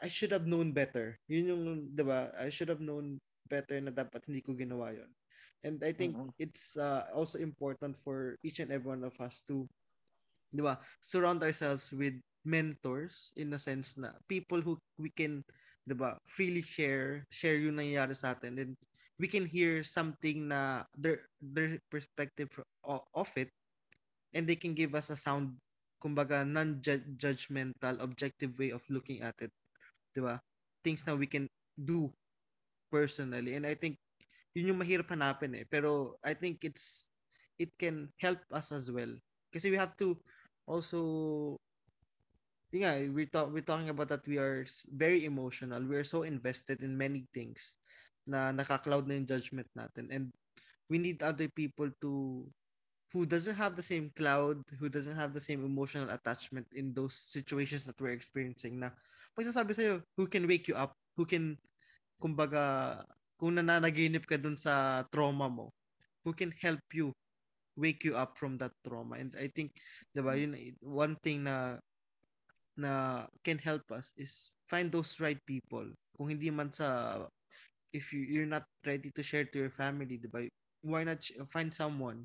[0.02, 1.18] I should have known better.
[1.28, 1.64] Yun yung,
[1.96, 2.32] di ba?
[2.36, 5.10] I should have known better na dapat hindi ko ginawa yun.
[5.64, 6.32] And I think Mhm.
[6.38, 9.68] it's uh, also important for each and every one of us to,
[10.54, 15.42] di ba, surround ourselves with mentors in a sense na people who we can,
[15.84, 18.54] di ba, freely share, share yung nangyayari sa atin.
[18.62, 18.72] And
[19.18, 22.48] we can hear something na their, their perspective
[22.86, 23.50] of it
[24.32, 25.58] and they can give us a sound,
[25.98, 29.50] kumbaga, non-judgmental, objective way of looking at it.
[30.14, 30.38] Di ba?
[30.86, 32.08] Things na we can do
[32.92, 33.58] personally.
[33.58, 33.98] And I think
[34.54, 35.64] yun yung mahirap hanapin eh.
[35.68, 37.10] Pero I think it's
[37.58, 39.10] it can help us as well.
[39.52, 40.16] Kasi we have to
[40.68, 41.56] also
[42.72, 45.82] yun nga, we talk, we're talking about that we are very emotional.
[45.82, 47.78] We are so invested in many things
[48.26, 50.10] na nakakloud na yung judgment natin.
[50.10, 50.24] And
[50.90, 52.44] we need other people to
[53.14, 57.14] who doesn't have the same cloud, who doesn't have the same emotional attachment in those
[57.14, 58.90] situations that we're experiencing na
[59.38, 61.54] magsasabi sa'yo, who can wake you up, who can,
[62.18, 62.98] kumbaga,
[63.38, 65.70] kung nananaginip ka dun sa trauma mo,
[66.26, 67.14] who can help you
[67.78, 69.20] wake you up from that trauma.
[69.20, 69.76] And I think,
[70.16, 71.78] diba, yun, one thing na
[72.76, 75.86] na can help us is find those right people.
[76.16, 77.18] Kung hindi man sa,
[77.92, 80.20] if you, you're not ready to share to your family,
[80.82, 82.24] why not find someone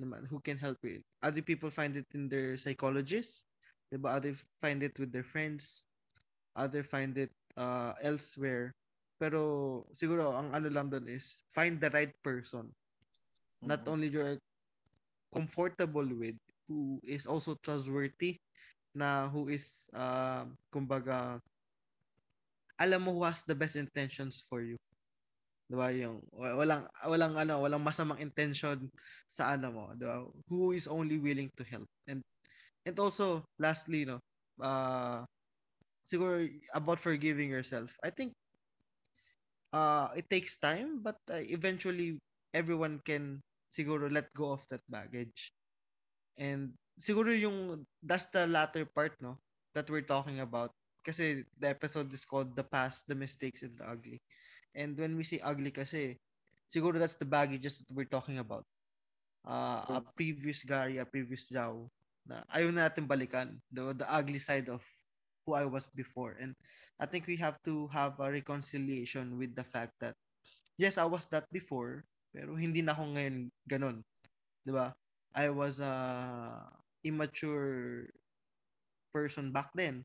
[0.00, 1.00] naman who can help you.
[1.22, 3.44] Other people find it in their psychologists,
[3.92, 4.12] diba?
[4.16, 5.86] Other find it with their friends,
[6.56, 8.72] other find it uh, elsewhere.
[9.20, 12.68] Pero siguro ang ano lang doon is find the right person.
[13.64, 13.92] Not Mhm.
[13.92, 14.38] only you're
[15.32, 16.36] comfortable with,
[16.68, 18.38] who is also trustworthy,
[18.96, 21.40] na who is, uh, kumbaga,
[22.80, 24.76] alam mo who has the best intentions for you.
[25.70, 28.90] Diba yung wa- walang walang ano walang masamang intention
[29.26, 30.22] sa ano mo, diba?
[30.50, 31.88] Who is only willing to help.
[32.06, 32.22] And
[32.86, 34.20] and also lastly no,
[34.62, 35.24] uh
[36.06, 37.96] siguro about forgiving yourself.
[38.04, 38.34] I think
[39.72, 42.18] uh it takes time but uh, eventually
[42.54, 45.52] everyone can siguro let go of that baggage.
[46.38, 49.36] And siguro yung that's the latter part no
[49.76, 50.72] that we're talking about
[51.06, 54.18] kasi the episode is called the past, the mistakes and the ugly.
[54.74, 56.18] And when we say ugly kasi
[56.66, 58.66] siguro that's the baggages that we're talking about.
[59.46, 61.86] Uh, a previous Gary, a previous Jao
[62.26, 64.82] na ayaw na natin balikan the, the ugly side of
[65.46, 66.34] who I was before.
[66.42, 66.58] And
[66.98, 70.18] I think we have to have a reconciliation with the fact that
[70.74, 72.02] yes, I was that before,
[72.34, 73.36] pero hindi na ako ngayon
[73.70, 73.96] ganun.
[74.66, 74.90] 'Di ba?
[75.38, 75.94] I was a
[77.06, 78.10] immature
[79.14, 80.04] person back then.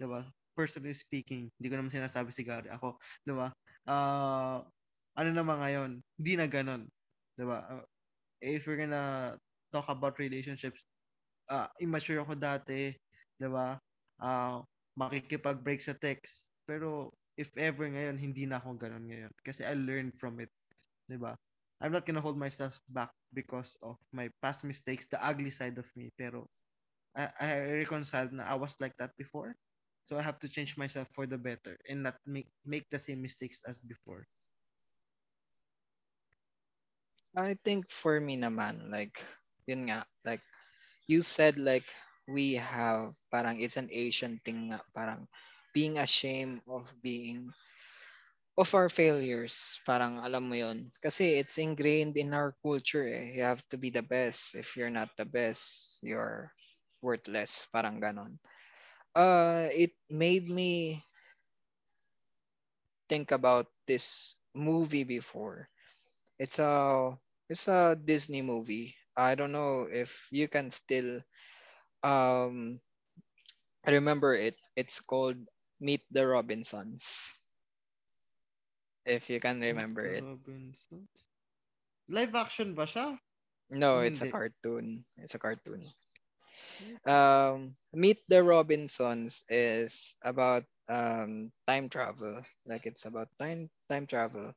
[0.00, 0.26] 'Di ba?
[0.58, 2.68] Personally speaking, hindi ko naman sinasabi si Gary.
[2.72, 3.48] Ako, 'di ba?
[3.88, 4.64] Ah,
[5.18, 6.88] ano naman ngayon, hindi na ganun.
[7.38, 7.58] 'Di ba?
[7.68, 7.84] Uh,
[8.42, 9.36] if we're gonna
[9.74, 10.84] talk about relationships,
[11.52, 12.92] ah immature ako dati,
[13.40, 13.78] 'di ba?
[14.20, 14.62] Ah,
[14.98, 16.50] makikipag-break sa text.
[16.68, 19.32] Pero if ever ngayon, hindi na ako ganun ngayon.
[19.44, 20.52] Kasi I learned from it.
[21.08, 21.34] 'Di ba?
[21.80, 25.88] I'm not gonna hold myself back because of my past mistakes, the ugly side of
[25.96, 26.12] me.
[26.16, 26.48] Pero
[27.16, 27.50] I, I
[27.82, 29.56] reconciled na I was like that before.
[30.04, 33.22] So I have to change myself for the better and not make make the same
[33.22, 34.26] mistakes as before.
[37.36, 39.22] I think for me naman, like,
[39.66, 40.42] yun nga, like,
[41.06, 41.86] you said like,
[42.26, 45.30] we have, parang it's an Asian thing nga, parang
[45.70, 47.54] being ashamed of being,
[48.60, 49.80] of our failures.
[49.88, 50.92] Parang alam mo yun.
[51.02, 53.34] Kasi it's ingrained in our culture eh.
[53.36, 54.54] You have to be the best.
[54.54, 56.52] If you're not the best, you're
[57.02, 57.66] worthless.
[57.72, 58.38] Parang ganon.
[59.16, 61.02] Uh, it made me
[63.08, 65.68] think about this movie before.
[66.38, 67.16] It's a
[67.48, 68.96] it's a Disney movie.
[69.16, 71.20] I don't know if you can still
[72.04, 72.80] um
[73.86, 74.56] remember it.
[74.74, 75.36] It's called
[75.80, 77.32] Meet the Robinsons.
[79.10, 80.24] If you can remember it.
[80.24, 81.30] Robinsons.
[82.08, 83.18] Live action ba siya?
[83.70, 85.04] No, it's a cartoon.
[85.16, 85.82] It's a cartoon.
[87.06, 92.42] Um, Meet the Robinsons is about um, time travel.
[92.66, 94.54] Like it's about time time travel.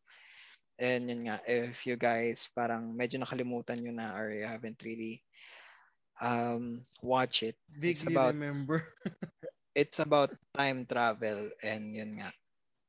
[0.79, 5.23] And yun nga, if you guys parang medyo nakalimutan nyo na or you haven't really
[6.21, 8.83] um, watch it, it's about remember.
[9.75, 12.29] it's about time travel and yun nga.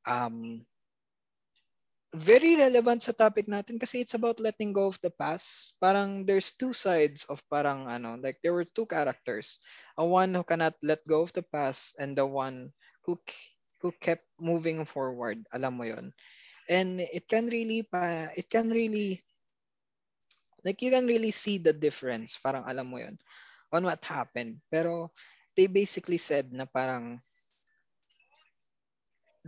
[0.06, 0.64] Um,
[2.14, 5.74] very relevant sa topic natin kasi it's about letting go of the past.
[5.82, 9.58] Parang there's two sides of parang ano, like there were two characters.
[9.98, 12.70] A one who cannot let go of the past and the one
[13.02, 13.18] who
[13.82, 15.42] who kept moving forward.
[15.50, 16.14] Alam mo yon.
[16.70, 19.18] And it can really pa it can really
[20.62, 22.38] like you can really see the difference.
[22.38, 23.18] Parang alam mo yon
[23.74, 24.62] on what happened.
[24.70, 25.10] Pero
[25.58, 27.18] they basically said na parang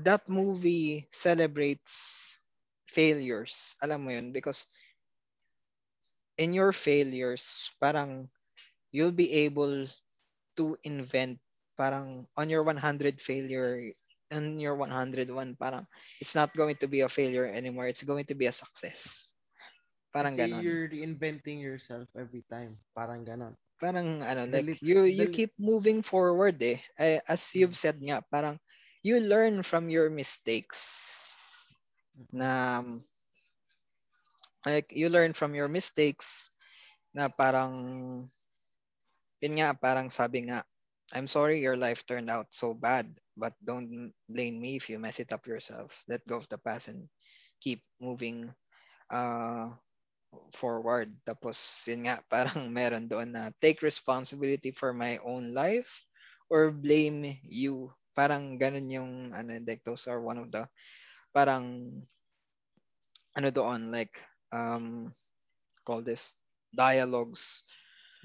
[0.02, 2.36] that movie celebrates
[2.96, 3.76] failures.
[3.85, 4.32] Alam mo yun?
[4.32, 4.64] Because
[6.38, 8.28] in your failures, parang
[8.92, 9.87] you'll be able
[10.56, 11.38] to invent
[11.76, 13.92] parang on your 100 failure
[14.30, 15.87] and your 101 parang
[16.20, 19.32] it's not going to be a failure anymore it's going to be a success
[20.14, 22.72] parang Kasi ganon you're reinventing yourself every time.
[22.96, 23.54] Parang ganon.
[23.80, 28.22] parang ano The like you you keep moving forward eh Eh, as you've said nga
[28.32, 28.56] parang
[29.02, 30.80] you learn from your mistakes
[32.33, 32.83] na
[34.66, 36.50] like you learn from your mistakes
[37.14, 37.72] na parang
[39.40, 40.64] yun nga parang sabi nga
[41.14, 43.07] I'm sorry your life turned out so bad
[43.38, 46.02] but don't blame me if you mess it up yourself.
[46.09, 47.07] Let go of the past and
[47.61, 48.50] keep moving
[49.12, 49.70] uh
[50.50, 51.14] forward.
[51.22, 56.02] Tapos yun nga parang meron doon na take responsibility for my own life
[56.50, 57.92] or blame you.
[58.16, 60.64] Parang ganun yung ano like those are one of the
[61.37, 61.92] parang
[63.37, 64.16] ano doon like
[64.57, 65.12] um
[65.85, 66.33] call this
[66.72, 67.61] dialogues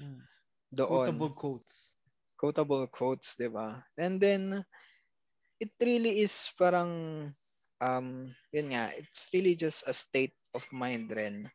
[0.02, 0.24] Mm.
[0.72, 1.94] doon Quotable quotes.
[2.40, 3.86] quotable quotes, 'di ba?
[3.94, 4.64] And then
[5.62, 6.90] it really is parang
[7.78, 11.46] um yun nga, it's really just a state of mind rin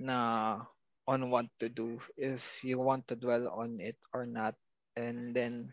[0.00, 0.58] na
[1.06, 4.58] on what to do if you want to dwell on it or not.
[4.98, 5.70] And then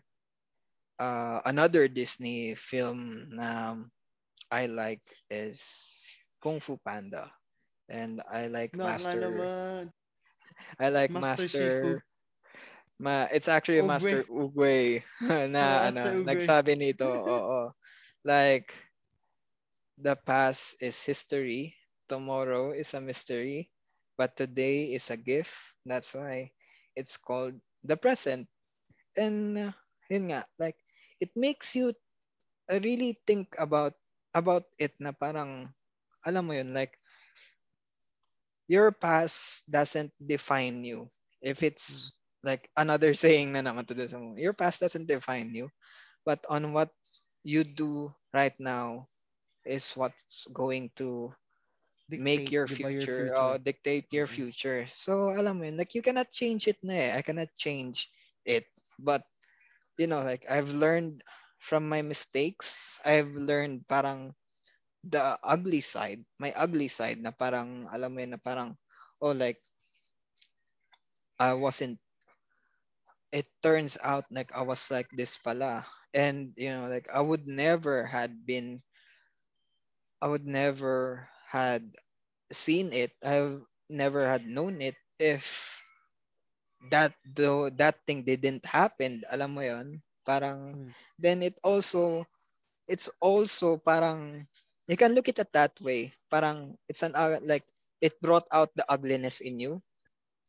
[1.02, 3.74] uh, another Disney film na
[4.50, 6.04] I like is
[6.42, 7.30] Kung Fu Panda.
[7.88, 9.50] And I like nga Master.
[10.78, 12.02] I like Master Master,
[12.98, 13.82] Ma it's actually Ugwe.
[13.82, 15.02] Master Ugwe
[15.54, 16.26] na Master ano, Ugwe.
[16.26, 17.72] nagsabi nito, oo.
[18.24, 18.74] Like
[19.98, 21.74] the past is history,
[22.08, 23.70] tomorrow is a mystery,
[24.16, 25.54] but today is a gift.
[25.84, 26.52] That's why
[26.96, 28.48] it's called the present.
[29.16, 29.72] And uh,
[30.10, 30.76] yun nga, like
[31.20, 31.92] it makes you
[32.70, 33.94] really think about
[34.38, 35.68] about it na parang
[36.26, 36.94] alam mo yun like
[38.68, 41.10] your past doesn't define you.
[41.42, 42.12] If it's
[42.44, 45.70] like another saying na naman to this, your past doesn't define you,
[46.24, 46.90] but on what
[47.44, 49.06] you do right now
[49.66, 51.32] is what's going to
[52.16, 54.28] make Dictate, your di ba, future, or dictate your Mhm.
[54.28, 54.86] future.
[54.90, 57.10] So alam mo yun, like you cannot change it na eh.
[57.16, 58.10] I cannot change
[58.44, 58.66] it.
[58.98, 59.24] But
[59.98, 61.22] you know, like I've learned
[61.58, 62.98] from my mistakes.
[63.04, 64.34] I've learned parang
[65.04, 68.74] the ugly side, my ugly side na parang alam mo yun na parang
[69.22, 69.58] oh like
[71.38, 71.98] I wasn't
[73.32, 75.86] it turns out like I was like this pala.
[76.14, 78.82] And you know like I would never had been
[80.22, 81.94] I would never had
[82.52, 83.12] seen it.
[83.24, 85.78] I've never had known it if
[86.90, 89.22] that though that thing didn't happen.
[89.30, 90.92] Alam mo yon parang Hmm.
[91.16, 92.28] then it also
[92.84, 94.44] it's also parang
[94.88, 96.12] you can look at it that way.
[96.28, 97.64] Parang it's an uh, like
[98.04, 99.80] it brought out the ugliness in you.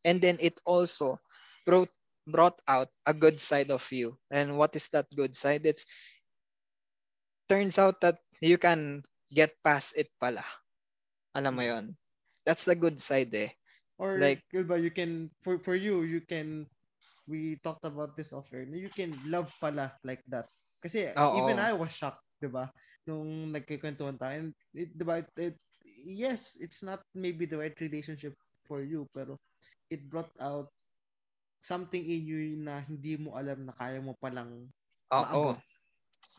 [0.04, 1.20] And then it also
[1.68, 1.92] brought
[2.28, 4.16] brought out a good side of you.
[4.32, 5.66] And what is that good side?
[5.68, 5.84] It's
[7.50, 10.44] turns out that you can get past it pala.
[11.36, 11.86] Alam mo yon
[12.46, 13.52] that's the good side eh.
[14.00, 16.66] Or Like- diba, you can for for you you can
[17.30, 18.66] we talked about this off air.
[18.66, 20.50] You can love pala like that.
[20.82, 21.38] Kasi Oo.
[21.38, 22.74] even I was shocked, 'di ba?
[23.06, 25.22] Nung nagkikwentuhan tayo, and it, 'di ba?
[25.22, 25.62] It, it-
[26.10, 28.34] yes, it's not maybe the right relationship
[28.66, 29.38] for you, pero
[29.94, 30.74] it brought out
[31.62, 34.66] something in you na hindi mo alam na kaya mo palang
[35.12, 35.60] oo maabot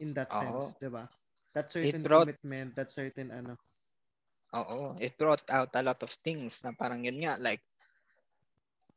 [0.01, 0.41] in that Oo.
[0.41, 1.05] sense, 'di ba?
[1.53, 3.55] That certain brought- commitment, that certain ano.
[4.51, 7.63] Oo, it brought out a lot of things na parang yun nga, like,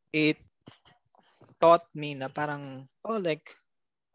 [0.10, 0.38] it
[1.62, 3.46] taught me na parang, oh, like,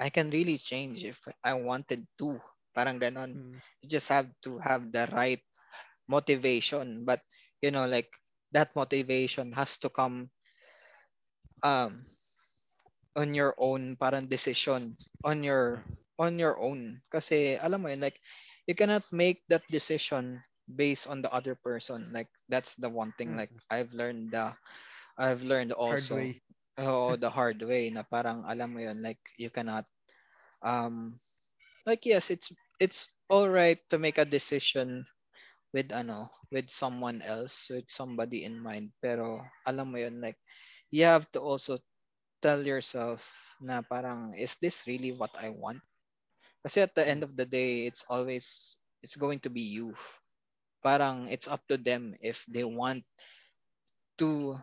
[0.00, 2.40] I can really change if I wanted to.
[2.74, 3.38] Parang ganon.
[3.38, 3.60] Mm.
[3.82, 5.42] You just have to have the right
[6.08, 7.04] motivation.
[7.04, 7.20] But,
[7.62, 8.10] you know, like,
[8.52, 10.30] that motivation has to come
[11.62, 12.04] um
[13.16, 15.82] on your own parang decision on your
[16.18, 18.18] on your own kasi alam mo yun like
[18.66, 23.34] you cannot make that decision based on the other person like that's the one thing
[23.36, 24.52] like I've learned the
[25.18, 26.42] I've learned also Hard way.
[26.78, 29.84] Oh the hard way na parang alam mo yun like you cannot
[30.62, 31.18] um
[31.86, 35.04] like yes it's it's all right to make a decision
[35.72, 38.88] with ano with someone else with somebody in mind.
[39.04, 40.38] Pero alam mo yun like
[40.88, 41.76] you have to also
[42.40, 43.26] tell yourself
[43.60, 45.82] na parang is this really what I want?
[46.64, 49.92] Kasi at the end of the day it's always it's going to be you.
[50.80, 53.04] Parang it's up to them if they want
[54.18, 54.56] to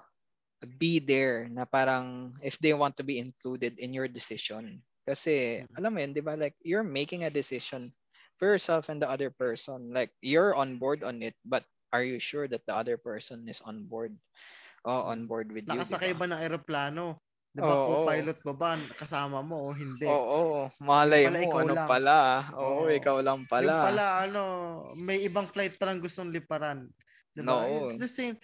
[0.66, 5.94] be there na parang if they want to be included in your decision kasi alam
[5.94, 6.34] mo yun, 'di ba?
[6.34, 7.94] Like you're making a decision
[8.42, 9.94] for yourself and the other person.
[9.94, 11.64] Like you're on board on it, but
[11.94, 14.18] are you sure that the other person is on board?
[14.84, 15.78] Oh, on board with you.
[15.78, 16.20] Nakasakay diba?
[16.20, 17.04] ba ng eroplano?
[17.56, 18.04] Di ba, Oo.
[18.04, 20.12] co-pilot ba ba kasama mo o hindi?
[20.12, 21.90] Oo, malay Pala mo ikaw ano lang.
[21.90, 22.18] pala.
[22.54, 22.86] Oo, Oo.
[22.92, 23.64] ikaw lang pala.
[23.64, 24.42] Yung pala, ano,
[25.00, 26.92] may ibang flight parang gustong liparan.
[27.32, 27.48] Diba?
[27.48, 27.88] No.
[27.88, 28.36] It's the same.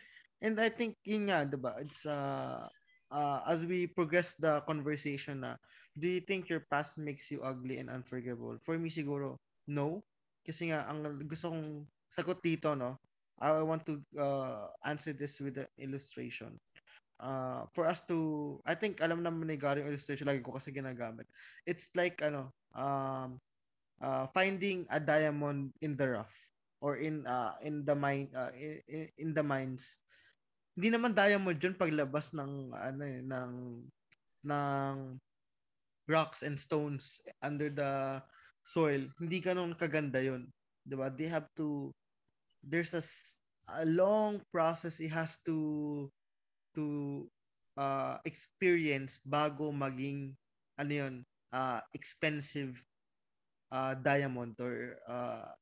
[0.41, 1.77] And I think, yun nga, diba?
[1.77, 2.65] It's, uh,
[3.13, 5.55] uh, as we progress the conversation na,
[5.93, 8.57] do you think your past makes you ugly and unforgivable?
[8.65, 9.37] For me, siguro,
[9.69, 10.01] no.
[10.41, 12.97] Kasi nga, ang gusto kong sagot dito, no?
[13.41, 16.57] I want to uh, answer this with an illustration.
[17.21, 20.73] Uh, for us to, I think, alam naman ni Gary yung illustration, lagi ko kasi
[20.73, 21.29] ginagamit.
[21.69, 23.37] It's like, ano, um,
[24.01, 26.33] uh, finding a diamond in the rough
[26.81, 30.01] or in uh, in the mine uh, in, in the mines
[30.81, 33.53] hindi naman diamond yun paglabas ng ano eh, ng
[34.49, 34.93] ng
[36.09, 38.17] rocks and stones under the
[38.65, 39.05] soil.
[39.21, 40.49] Hindi ganun kaganda yun.
[40.89, 41.13] 'di ba?
[41.13, 41.93] They have to
[42.65, 43.05] there's a,
[43.77, 46.09] a long process it has to
[46.73, 47.29] to
[47.77, 50.33] uh, experience bago maging
[50.81, 51.15] ano yun
[51.53, 52.73] uh, expensive
[53.69, 55.53] uh, diamond or uh,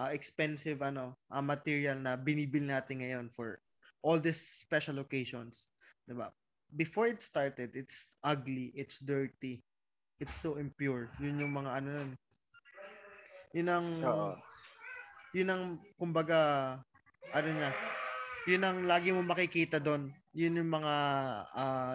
[0.00, 3.60] uh, expensive ano uh, material na binibil natin ngayon for
[4.02, 5.70] all these special occasions,
[6.06, 6.32] 'di ba?
[6.70, 9.58] Before it started, it's ugly, it's dirty,
[10.22, 11.10] it's so impure.
[11.18, 12.10] Yun yung mga ano nun.
[13.50, 14.30] Yun ang Oo.
[15.34, 15.64] yun ang
[15.98, 16.38] kumbaga
[17.34, 17.70] ano niya
[18.50, 20.94] yun ang lagi mo makikita doon yun yung mga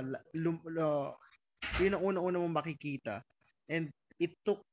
[0.08, 1.20] la- lum, lo-
[1.84, 3.20] yun ang unang-una mo makikita
[3.68, 4.64] and it took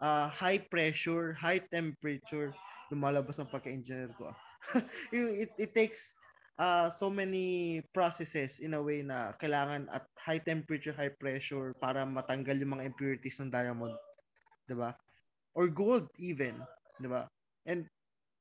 [0.00, 2.52] ah, high pressure high temperature
[2.92, 4.28] lumalabas ang pagka-engineer ko.
[5.16, 6.20] Yung it, it takes
[6.60, 12.04] ah, so many processes in a way na kailangan at high temperature high pressure para
[12.04, 13.96] matanggal yung mga impurities ng diamond
[14.66, 14.96] 'di ba?
[15.52, 16.56] Or gold even
[17.00, 17.28] ba?
[17.68, 17.86] And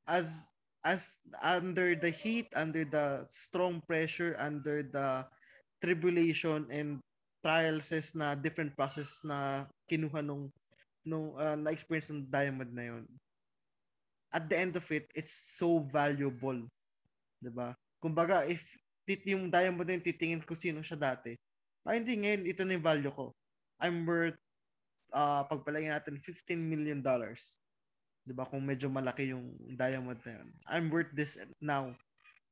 [0.07, 0.51] as
[0.82, 5.26] as under the heat under the strong pressure under the
[5.82, 6.97] tribulation and
[7.45, 10.49] trials na different process na kinuha nung
[11.05, 13.03] nung uh, na experience ng diamond na yon
[14.34, 16.57] at the end of it it's so valuable
[17.41, 18.76] 'di ba kumbaga if
[19.06, 21.38] tit yung diamond na yun, titingin ko sino siya dati.
[21.86, 23.34] Ay hindi ngayon ito na yung value ko.
[23.82, 24.38] I'm worth
[25.14, 27.62] uh, pagpalagay natin 15 million dollars.
[28.26, 28.45] 'di ba?
[28.45, 30.49] Kung medyo malaki yung diamond na yun.
[30.70, 31.93] I'm worth this now.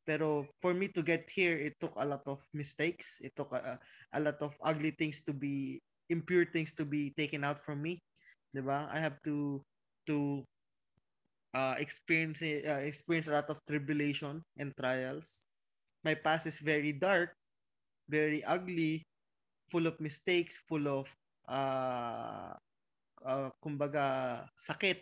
[0.09, 3.21] Pero for me to get here it took a lot of mistakes.
[3.21, 3.77] It took a,
[4.13, 5.77] a lot of ugly things to be
[6.09, 8.01] impure things to be taken out from me.
[8.53, 8.89] 'di ba?
[8.89, 9.61] I have to
[10.09, 10.41] to
[11.53, 15.45] uh, experience uh, experience a lot of tribulation and trials.
[16.03, 17.35] My past is very dark
[18.09, 19.05] very ugly
[19.69, 21.05] full of mistakes full of
[21.47, 22.53] uh,
[23.21, 24.97] uh, kumbaga sakit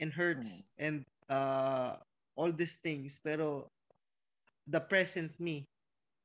[0.00, 1.96] and hurts and uh,
[2.34, 3.20] all these things.
[3.20, 3.68] Pero
[4.66, 5.68] the present me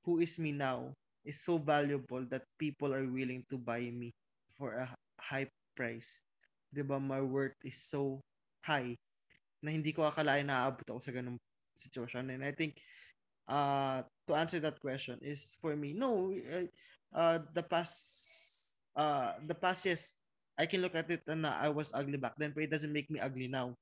[0.07, 0.95] who is me now
[1.27, 4.15] is so valuable that people are willing to buy me
[4.55, 4.87] for a
[5.19, 6.23] high price.
[6.71, 6.99] 'di ba?
[6.99, 8.23] My worth is so
[8.67, 8.99] high
[9.63, 11.39] na hindi ko akalain na aabot ako sa ganung
[11.73, 12.35] sitwasyon.
[12.35, 12.77] And I think
[13.47, 16.67] uh to answer that question is for me no uh,
[17.15, 17.95] uh the past
[18.99, 20.19] uh the past yes
[20.59, 22.91] I can look at it and uh, I was ugly back then but it doesn't
[22.91, 23.77] make me ugly now.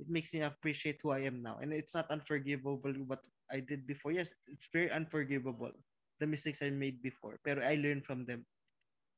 [0.00, 1.60] It makes me appreciate who I am now.
[1.60, 3.20] And it's not unforgivable what
[3.52, 4.12] I did before.
[4.12, 5.72] Yes it's very unforgivable
[6.18, 8.44] the mistakes I made before pero I learned from them.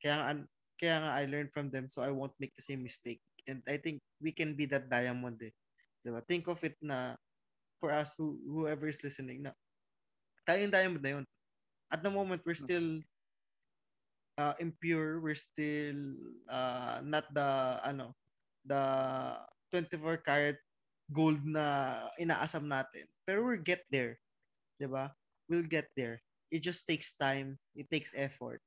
[0.02, 0.42] Kaya
[0.76, 3.22] kaya nga I learned from them so I won't make the same mistake.
[3.46, 5.52] And I think we can be that diamond eh.
[6.06, 6.22] Diba?
[6.24, 7.18] Think of it na
[7.82, 9.52] for us who whoever is listening na
[10.46, 11.26] tayo yung diamond na yun.
[11.90, 13.02] At the moment we're still
[14.38, 16.16] uh, impure, we're still
[16.48, 18.14] uh, not the ano,
[18.64, 18.80] the
[19.74, 20.58] 24 karat
[21.10, 23.04] gold na inaasam natin.
[23.26, 24.16] Pero we'll get there.
[24.78, 25.12] 'Di ba?
[25.50, 26.22] We'll get there.
[26.52, 27.56] it just takes time.
[27.72, 28.60] It takes effort.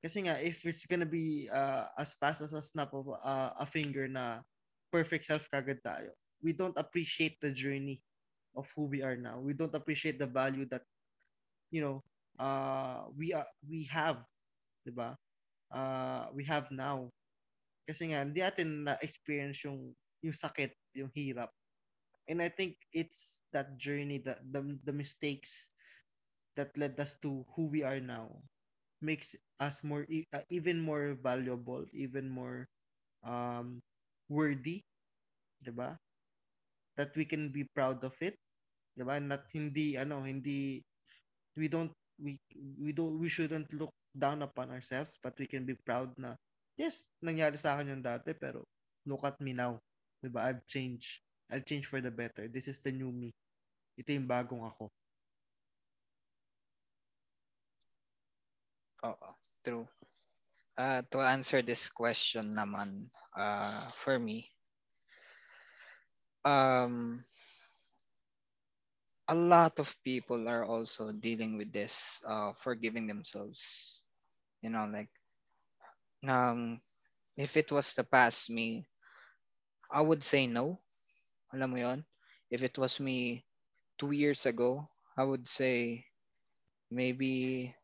[0.00, 3.66] Kasi nga, if it's gonna be uh, as fast as a snap of uh, a
[3.68, 4.40] finger na
[4.90, 6.10] perfect self kagad tayo,
[6.42, 8.00] we don't appreciate the journey
[8.56, 9.38] of who we are now.
[9.40, 10.82] We don't appreciate the value that,
[11.70, 12.02] you know,
[12.38, 14.22] uh, we are, we have,
[14.86, 15.16] di ba?
[15.70, 17.10] Uh, we have now.
[17.88, 21.52] Kasi nga, hindi natin na-experience yung, yung sakit, yung hirap.
[22.28, 25.72] And I think it's that journey, that the, the mistakes
[26.56, 28.28] that led us to who we are now
[29.00, 32.66] makes us more uh, even more valuable, even more
[33.22, 33.80] um
[34.28, 34.84] worthy,
[35.64, 35.96] 'di ba?
[36.96, 38.36] That we can be proud of it,
[38.94, 39.18] 'di ba?
[39.18, 40.84] Not hindi ano, hindi
[41.58, 42.38] we don't we
[42.78, 46.36] we don't we shouldn't look down upon ourselves, but we can be proud na
[46.78, 48.62] yes, nangyari sa akin yung dati pero
[49.08, 49.80] look at me now.
[50.22, 50.50] 'Di ba?
[50.50, 51.22] I've changed.
[51.48, 52.46] I've changed for the better.
[52.46, 53.32] This is the new me.
[53.96, 54.92] Ito yung bagong ako.
[59.06, 59.28] Oo,
[59.62, 59.86] true.
[60.78, 64.50] Uh, to answer this question naman, uh, for me,
[66.44, 67.24] um,
[69.28, 74.00] a lot of people are also dealing with this, uh, forgiving themselves.
[74.62, 75.10] You know, like,
[76.28, 76.80] um,
[77.36, 78.86] if it was the past me,
[79.90, 80.80] I would say no.
[81.54, 82.00] Alam mo yon?
[82.50, 83.44] If it was me
[83.98, 86.04] two years ago, I would say
[86.90, 87.74] maybe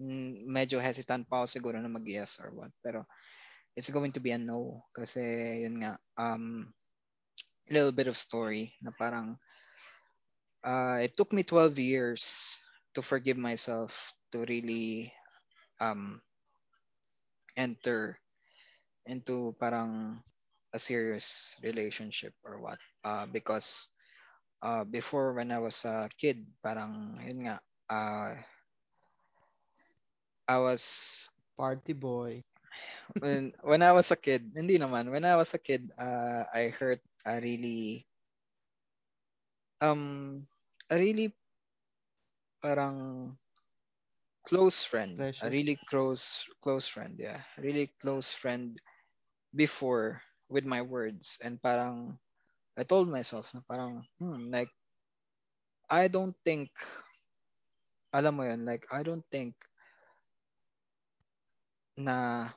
[0.00, 2.72] mm, medyo hesitant pa ako siguro na mag-yes or what.
[2.82, 3.06] Pero
[3.78, 4.82] it's going to be a no.
[4.90, 6.74] Kasi yun nga, um,
[7.70, 9.38] a little bit of story na parang
[10.66, 12.58] uh, it took me 12 years
[12.98, 15.14] to forgive myself to really
[15.78, 16.18] um,
[17.54, 18.18] enter
[19.06, 20.18] into parang
[20.74, 23.86] a serious relationship or what uh, because
[24.60, 27.56] uh, before when I was a kid parang yun nga
[27.88, 28.34] uh,
[30.48, 32.38] I was Party boy.
[33.20, 35.10] When when I was a kid, hindi naman.
[35.10, 38.06] When I was a kid, uh, I hurt a really
[39.80, 40.46] um
[40.90, 41.34] a really
[42.62, 43.36] parang
[44.46, 45.22] close friend.
[45.22, 45.42] Precious.
[45.42, 47.42] A really close close friend, yeah.
[47.58, 48.80] A really close friend
[49.54, 52.18] before with my words and parang
[52.76, 54.70] I told myself na parang hmm, like
[55.90, 56.70] I don't think
[58.12, 59.54] alam mo yun, like I don't think
[61.98, 62.48] na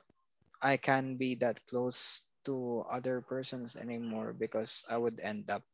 [0.62, 5.66] I can be that close to other persons anymore because I would end up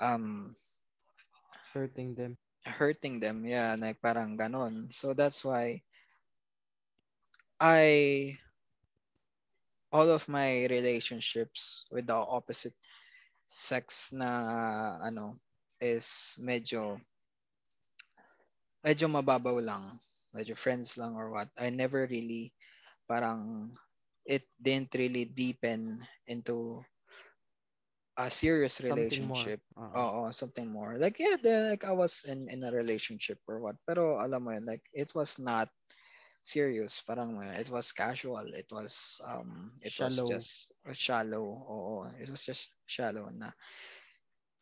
[0.00, 0.56] um
[1.72, 2.38] Hurting them.
[2.64, 3.44] hurting them.
[3.46, 4.92] Yeah, like parang ganon.
[4.92, 5.84] So that's why
[7.60, 8.36] I
[9.92, 12.76] all of my relationships with the opposite
[13.48, 15.40] sex na ano
[15.80, 17.00] is medyo
[18.84, 19.84] medyo mababaw lang.
[20.38, 21.50] Medyo friends lang or what.
[21.58, 22.54] I never really
[23.10, 23.72] parang
[24.24, 26.84] it didn't really deepen into
[28.18, 29.50] a serious Something more.
[29.50, 29.60] relationship.
[29.78, 30.04] Oo.
[30.04, 30.98] Oo, something more.
[30.98, 33.76] Like yeah, the, like I was in in a relationship or what.
[33.86, 35.68] Pero alam mo yun, like it was not
[36.44, 37.00] serious.
[37.02, 38.44] Parang it was casual.
[38.54, 40.00] It was um it Shallow.
[40.00, 41.44] was just shallow.
[41.44, 43.50] Oo, it was just shallow na.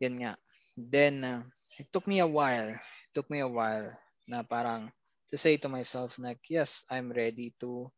[0.00, 0.32] Yun nga.
[0.76, 1.42] Then uh,
[1.78, 2.70] it took me a while.
[2.76, 3.92] It took me a while
[4.28, 4.92] na parang
[5.30, 7.90] to say to myself like yes, I'm ready to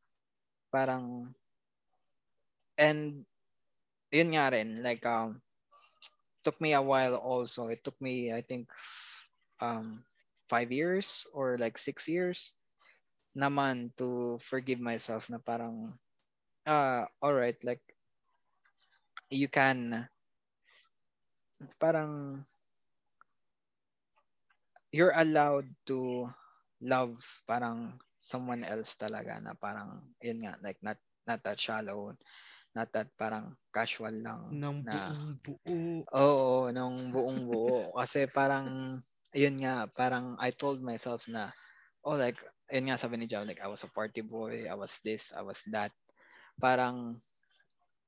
[0.73, 1.35] parang
[2.79, 3.25] and
[4.17, 5.41] yun nga rin like um
[6.45, 7.69] took me a while also.
[7.69, 8.69] It took me i think
[9.61, 10.05] um
[10.49, 12.53] five years or like six years
[13.37, 15.93] naman to forgive myself na parang
[16.67, 17.83] uh all right like
[19.31, 20.09] you can.
[21.81, 22.45] Parang
[24.93, 26.29] you're allowed to
[26.83, 32.15] love parang someone else talaga na parang yun nga like not not that shallow
[32.75, 35.79] not that parang casual lang Ng na buong buo.
[36.17, 37.93] Oo, nung buong buo.
[37.93, 38.97] Kasi parang,
[39.37, 41.53] ayun nga, parang I told myself na,
[42.05, 42.41] oh like,
[42.73, 45.45] ayun nga sabi ni Jao, like I was a party boy, I was this, I
[45.45, 45.93] was that.
[46.61, 47.21] Parang,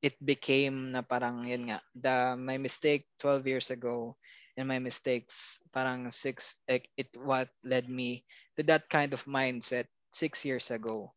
[0.00, 4.16] it became na parang, yun nga, the, my mistake 12 years ago,
[4.60, 8.24] and my mistakes, parang six, like, it what led me
[8.56, 11.12] to that kind of mindset six years ago.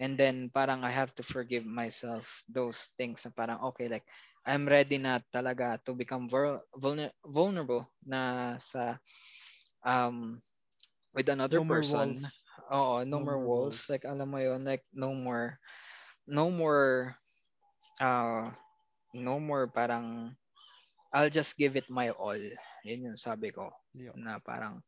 [0.00, 4.04] And then parang I have to forgive myself those things na parang okay like
[4.46, 8.98] I'm ready na talaga to become vul- vulner- vulnerable na sa
[9.84, 10.42] um
[11.14, 12.30] with another No more person.
[12.32, 12.46] walls.
[12.72, 13.76] Oo, no, No more, more walls.
[13.76, 13.88] walls.
[13.88, 15.58] Like alam mo yun, like no more
[16.26, 17.16] no more
[18.00, 18.50] uh
[19.14, 20.36] no more parang
[21.12, 22.38] I'll just give it my all.
[22.86, 24.14] Yun yung sabi ko Yeah.
[24.14, 24.80] na parang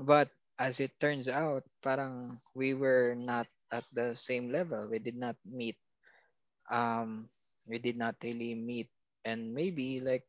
[0.00, 4.88] but as it turns out, parang we were not at the same level.
[4.88, 5.76] We did not meet.
[6.68, 7.32] Um,
[7.64, 8.92] we did not really meet.
[9.24, 10.24] And maybe like,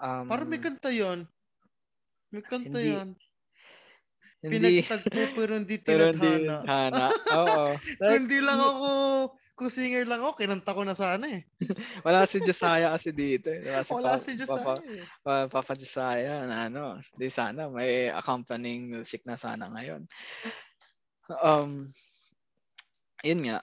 [0.00, 1.28] um, Parang may kanta yun.
[2.32, 2.96] May kanta Hindi.
[2.96, 3.08] yan.
[4.38, 6.56] Hindi, Pinagtagpo pero hindi pero tinadhana.
[6.62, 7.08] hana.
[7.42, 7.66] Oo.
[8.06, 8.90] Hindi lang ako,
[9.58, 11.42] kung singer lang ako, kinanta ko na sana eh.
[12.06, 13.50] wala si Josiah kasi dito.
[13.50, 13.58] eh.
[13.66, 15.04] Wala si, Wala Pa- si Papa, Josiah eh.
[15.26, 17.02] Pa- Papa Josiah na ano.
[17.18, 20.06] Di sana may accompanying music na sana ngayon.
[21.42, 21.90] Um,
[23.26, 23.60] yun nga.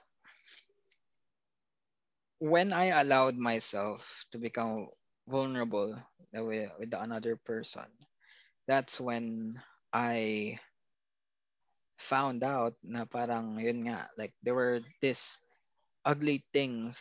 [2.43, 4.91] When I allowed myself to become
[5.25, 5.95] vulnerable
[6.35, 7.87] with, with another person,
[8.67, 9.55] that's when
[9.95, 10.59] I
[11.97, 15.39] found out na parang yun nga, like there were these
[16.05, 16.99] ugly things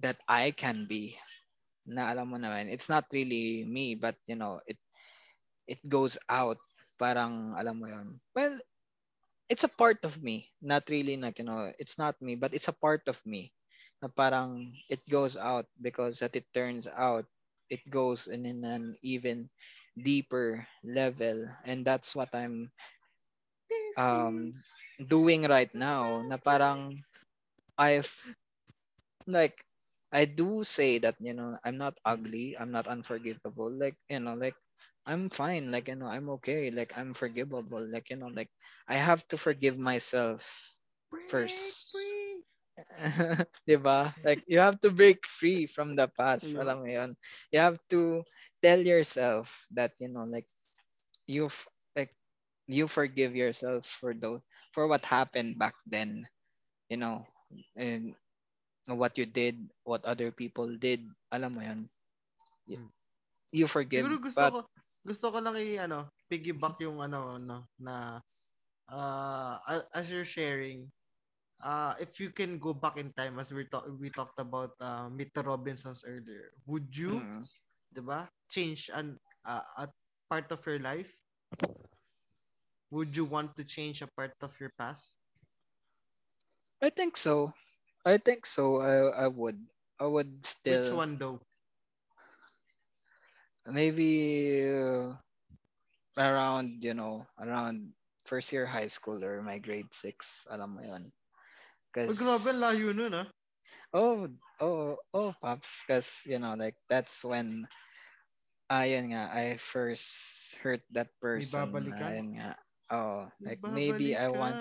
[0.00, 1.16] that I can be
[1.86, 4.78] na alam mo naman, it's not really me, but you know, it
[5.66, 6.58] it goes out.
[6.98, 8.08] Parang alam mo yun.
[8.36, 8.56] Well,
[9.48, 10.50] it's a part of me.
[10.62, 13.52] Not really like, you know, it's not me, but it's a part of me.
[14.02, 17.26] Na parang it goes out because that it turns out
[17.70, 19.48] it goes in, in an even
[19.96, 21.48] deeper level.
[21.64, 22.70] And that's what I'm
[23.96, 24.54] um
[25.00, 26.22] doing right now.
[26.22, 27.02] Na parang
[27.78, 28.10] I've
[29.26, 29.64] like
[30.12, 32.56] I do say that you know I'm not ugly.
[32.58, 33.70] I'm not unforgivable.
[33.70, 34.56] Like you know like
[35.06, 35.70] I'm fine.
[35.70, 36.70] Like you know I'm okay.
[36.70, 37.84] Like I'm forgivable.
[37.86, 38.50] Like you know like
[38.88, 40.46] I have to forgive myself
[41.30, 41.96] first.
[43.66, 46.52] 'Di ba like you have to break free from the past.
[46.52, 46.60] Yeah.
[46.60, 47.12] alam mo yun?
[47.52, 48.22] You have to
[48.62, 50.46] tell yourself that you know like
[51.26, 52.14] you f- like
[52.66, 54.40] you forgive yourself for those
[54.72, 56.26] for what happened back then
[56.88, 57.24] you know
[57.76, 58.14] and
[58.88, 61.06] what you did what other people did.
[61.32, 61.80] Alam mo yun?
[62.68, 62.90] Y- Hmm.
[63.52, 64.58] you forgive Siguro gusto but ko,
[65.06, 68.20] gusto ko lang i, ano, piggyback yung ano, no, na,
[68.90, 69.54] uh,
[69.94, 70.90] as you're sharing,
[71.62, 75.08] uh, if you can go back in time, as we, talk, we talked about uh,
[75.10, 77.24] Meet the Robinsons earlier, would you,
[77.94, 79.88] diba, change an, uh, a
[80.30, 81.22] part of your life?
[82.90, 85.18] Would you want to change a part of your past?
[86.82, 87.52] I think so
[88.04, 89.58] I think so I, I would
[89.98, 91.40] I would still Which one though?
[93.66, 95.14] maybe uh,
[96.16, 97.92] around you know around
[98.24, 101.04] first year high school or my grade 6 alam mo yun
[102.08, 103.26] Oh, Cause, grabe, layo ah.
[103.96, 104.28] Oh
[104.60, 107.66] oh oh pops because you know like that's when
[108.70, 110.08] ah, ayun nga I first
[110.62, 112.50] hurt that person ah, ayun nga
[112.92, 114.60] oh like maybe I want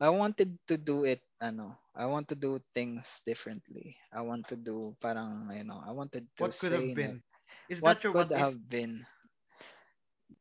[0.00, 4.56] I wanted to do it ano I want to do things differently I want to
[4.58, 7.22] do parang you know I wanted to What could have been?
[7.68, 8.46] Is what that your could what if?
[8.46, 9.06] have been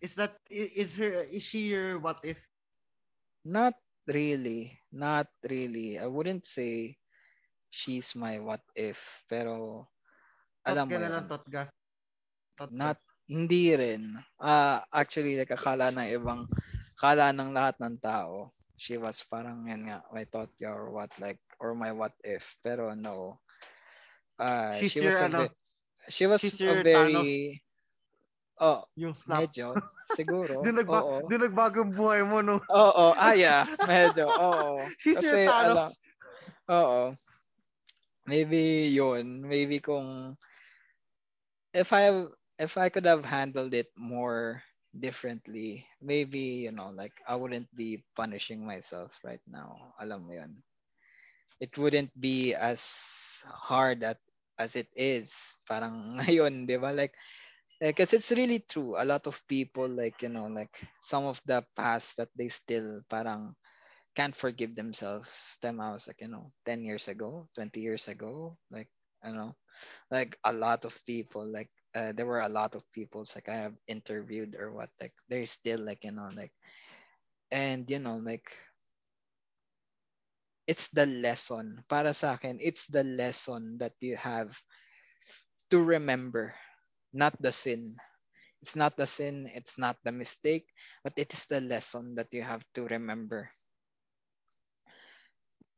[0.02, 2.48] Is that is her is she your what if?
[3.46, 3.76] Not
[4.08, 4.80] really.
[4.92, 5.98] Not really.
[6.00, 6.99] I wouldn't say
[7.70, 9.24] she's my what if.
[9.30, 9.86] Pero,
[10.66, 11.64] alam Tot mo ka na lang, tot ka.
[12.58, 12.76] Tot ka.
[12.76, 12.98] Not,
[13.30, 14.18] hindi rin.
[14.42, 16.42] Ah, actually, like, akala ng ibang,
[17.00, 18.50] akala ng lahat ng tao,
[18.80, 22.58] she was parang yan nga, my thought yeah, or what, like, or my what if.
[22.66, 23.38] Pero no.
[24.40, 25.42] Ah, She's she was your, a ano,
[26.08, 27.62] she was she's a your very,
[28.60, 29.44] oh, yung snap.
[29.46, 29.76] medyo,
[30.16, 30.60] siguro.
[30.64, 31.28] Di nagba- oo.
[31.28, 32.58] nagbago ang buhay mo, no?
[32.72, 34.80] Oo, ah, yeah, medyo, oo.
[35.02, 35.92] She's your Kasi, alam, Thanos.
[36.70, 37.02] Oo.
[38.30, 38.62] Maybe
[38.98, 39.28] yun.
[39.52, 40.38] Maybe kung
[41.74, 42.26] if I
[42.60, 44.62] if I could have handled it more
[44.98, 49.94] differently, maybe, you know, like I wouldn't be punishing myself right now.
[50.02, 50.52] Alam mo yon.
[51.60, 52.84] It wouldn't be as
[53.48, 54.20] hard at
[54.60, 55.56] as it is.
[55.68, 56.92] Parang ngayon, di ba?
[56.92, 57.16] Like,
[57.82, 58.96] eh, because it's really true.
[59.00, 63.02] A lot of people, like, you know, like some of the past that they still
[63.10, 63.56] parang
[64.20, 65.56] can't forgive themselves.
[65.64, 68.92] Them I was like, you know, 10 years ago, 20 years ago, like,
[69.24, 69.56] you know,
[70.12, 73.64] like a lot of people, like, uh, there were a lot of people like I
[73.64, 76.52] have interviewed or what, like, they're still like, you know, like,
[77.48, 78.52] and, you know, like,
[80.68, 81.80] it's the lesson.
[81.88, 84.52] Para sa akin, it's the lesson that you have
[85.72, 86.52] to remember,
[87.16, 87.96] not the sin.
[88.60, 90.68] It's not the sin, it's not the mistake,
[91.08, 93.48] but it is the lesson that you have to remember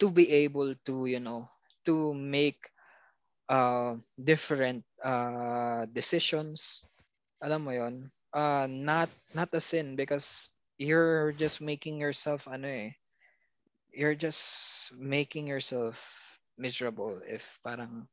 [0.02, 1.48] to be able to you know
[1.86, 2.60] to make
[3.50, 6.84] uh different uh decisions
[7.46, 10.50] alam mo yon uh not not a sin because
[10.82, 12.92] you're just making yourself ano eh
[13.94, 16.00] you're just making yourself
[16.58, 18.10] miserable if parang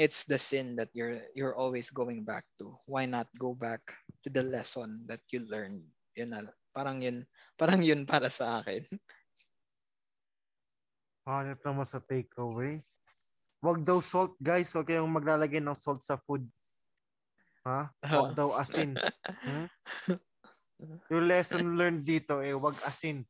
[0.00, 3.82] it's the sin that you're you're always going back to why not go back
[4.24, 5.84] to the lesson that you learned
[6.16, 7.26] you know Parang yun.
[7.58, 8.86] Parang yun para sa akin.
[11.28, 12.80] Hanip naman sa takeaway.
[13.60, 14.72] Wag daw salt, guys.
[14.72, 16.48] Huwag kayong maglalagay ng salt sa food.
[17.68, 17.92] Ha?
[18.08, 18.96] Wag daw asin.
[19.44, 19.68] Hmm?
[21.12, 23.20] Yung lesson learned dito eh, wag asin.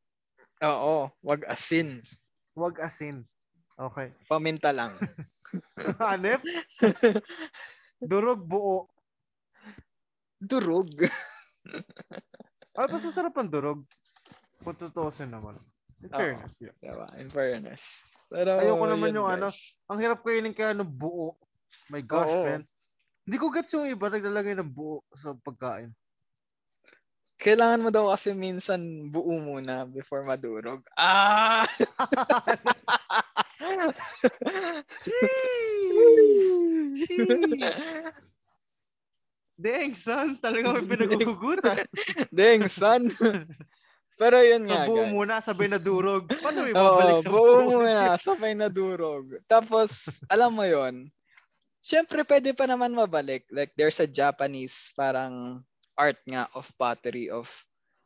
[0.62, 1.98] Oo, wag asin.
[2.54, 3.26] Wag asin.
[3.74, 4.12] Okay.
[4.30, 4.94] Paminta lang.
[6.04, 6.44] Hanip?
[8.10, 8.86] Durog buo.
[10.38, 10.92] Durog.
[12.76, 13.80] Ay, mas masarap ang durog.
[14.60, 15.56] Kung tutuusin naman.
[16.00, 16.54] In fairness.
[16.60, 16.74] yun.
[16.80, 17.06] Diba?
[17.20, 17.82] In fairness.
[18.30, 19.36] Pero, Ayoko naman yun, yung guys.
[19.36, 19.48] ano,
[19.90, 21.36] Ang hirap kainin kaya ng buo.
[21.92, 22.46] My gosh, Oo.
[22.46, 22.62] man.
[23.26, 25.92] Hindi ko gets yung iba naglalagay ng buo sa pagkain.
[27.40, 30.84] Kailangan mo daw kasi minsan buo muna before madurog.
[30.92, 31.64] Ah!
[39.60, 40.36] Dang, son.
[40.40, 41.84] Talaga may pinagugutan.
[42.32, 43.08] Deng, son.
[44.20, 45.12] Pero yun so, nga, buo guys.
[45.16, 46.28] muna, sabay na durog.
[46.44, 47.72] Paano may Oo, babalik sa buo buo?
[47.72, 49.24] muna, sabay na durog.
[49.48, 51.08] Tapos, alam mo yon
[51.80, 53.48] Siyempre, pwede pa naman mabalik.
[53.48, 55.64] Like, there's a Japanese parang
[55.96, 57.48] art nga of pottery of,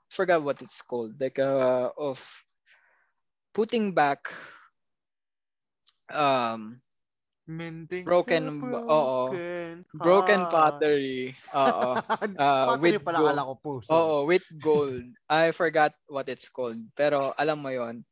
[0.06, 2.22] forgot what it's called, like, uh, of
[3.50, 4.30] putting back
[6.10, 6.78] um
[7.46, 9.30] Mending Broken the oo.
[9.30, 11.34] broken broken pottery.
[11.54, 11.90] Oo.
[12.38, 13.38] Uh, Pottery with pala gold.
[13.44, 13.72] ko po.
[13.80, 14.00] sorry.
[14.00, 15.04] Oo, with gold.
[15.28, 16.78] I forgot what it's called.
[16.96, 18.04] Pero alam mo yon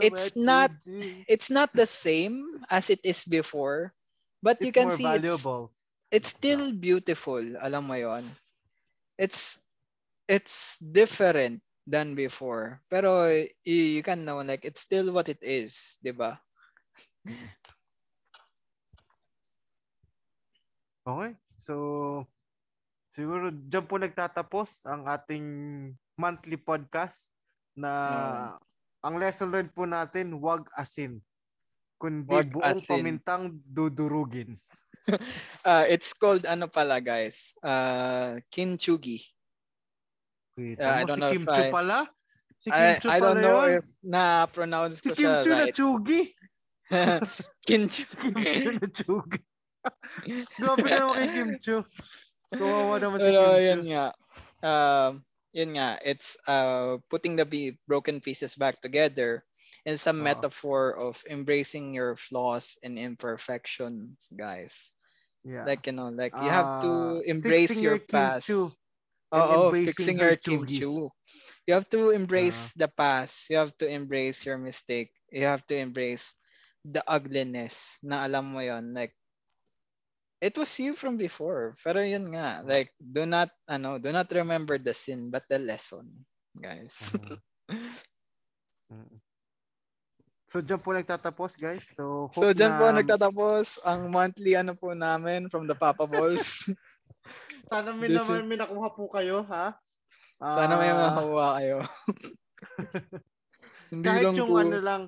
[0.00, 0.70] It's not-
[1.28, 3.92] it's not the same as it is before,
[4.42, 5.72] but you can see it's, valuable.
[6.12, 7.40] it's still beautiful.
[7.60, 8.24] Alam mo yon.
[9.18, 9.58] It's
[10.28, 12.80] it's different than before.
[12.90, 13.28] Pero
[13.64, 16.40] you, you can know like it's still what it is, 'di ba?
[21.04, 21.36] Okay.
[21.60, 21.74] So,
[23.12, 25.46] siguro dyan po nagtatapos ang ating
[26.16, 27.30] monthly podcast
[27.76, 27.92] na
[29.04, 31.20] ang lesson learned po natin, wag asin.
[32.00, 32.88] Kundi Wag buong asin.
[32.90, 34.56] pamintang dudurugin.
[35.62, 37.52] Uh, it's called ano pala guys?
[37.60, 39.20] Uh, kinchugi.
[40.56, 41.98] Wait, Yeah, I mo, don't si know if Kim Chu I- pala?
[42.56, 43.76] Si Kim I, I don't know yun?
[43.78, 45.74] if na-pronounce Si ko siya Chu na right.
[45.76, 46.20] Chugi?
[47.68, 48.02] Kinchu.
[48.08, 49.38] Si Kim Chu na Chugi.
[50.60, 51.82] Grabe naman kay Kim Chu.
[52.58, 53.78] Kawawa naman si Pero Kim Chu.
[53.78, 54.14] yun nga.
[54.62, 55.98] Um, yun nga.
[56.04, 57.46] It's uh, putting the
[57.88, 59.44] broken pieces back together
[59.86, 60.22] in some Oo.
[60.22, 64.90] metaphor of embracing your flaws and imperfections, guys.
[65.44, 65.68] Yeah.
[65.68, 68.46] Like, you know, like you have to Ah, embrace your your past.
[68.46, 68.72] Chu
[69.34, 71.10] and Oo, embracing fixing your Kim Chu.
[71.66, 72.72] You have to embrace Ah.
[72.76, 73.50] the past.
[73.50, 75.12] You have to embrace your mistake.
[75.32, 76.32] You have to embrace
[76.84, 79.14] the ugliness na alam mo yon like
[80.42, 84.78] it was you from before pero yun nga like do not ano do not remember
[84.78, 86.06] the sin but the lesson
[86.56, 87.38] guys Mhm.
[88.92, 89.18] Mm.
[90.44, 91.88] So, dyan po nagtatapos, guys.
[91.96, 96.04] So, so hope dyan po na- nagtatapos ang monthly ano po namin from the Papa
[96.06, 96.68] Balls
[97.72, 99.74] Sana may This naman may nakuha po kayo, ha?
[100.44, 101.78] sana may Ah, makuha kayo
[103.92, 105.02] hindi kahit lang yung po ano lang,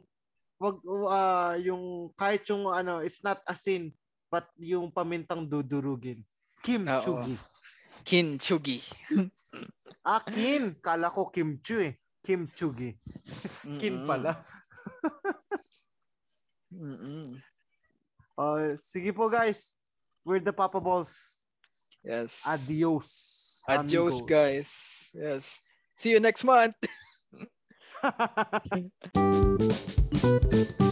[0.56, 0.76] wag
[1.12, 1.84] ah, yung
[2.16, 3.92] kahit yung ano, it's not asin,
[4.30, 6.20] but yung pamintang dudurugin.
[6.62, 6.98] Kim Oo.
[6.98, 7.36] Chugi.
[8.06, 8.78] kinchugi
[10.06, 10.78] Ah, Kin.
[10.78, 11.98] Kala ko Kim Chu eh.
[12.22, 12.94] Kim Chugi.
[13.82, 14.30] Kin pala.
[16.70, 17.34] Mm-mm.
[18.38, 19.74] Uh, sige po guys.
[20.22, 21.42] We're the Papa Balls.
[22.06, 23.08] yes Adios.
[23.66, 24.30] Adios, amigos.
[24.30, 24.70] guys.
[25.14, 25.58] Yes.
[25.98, 26.78] See you next month.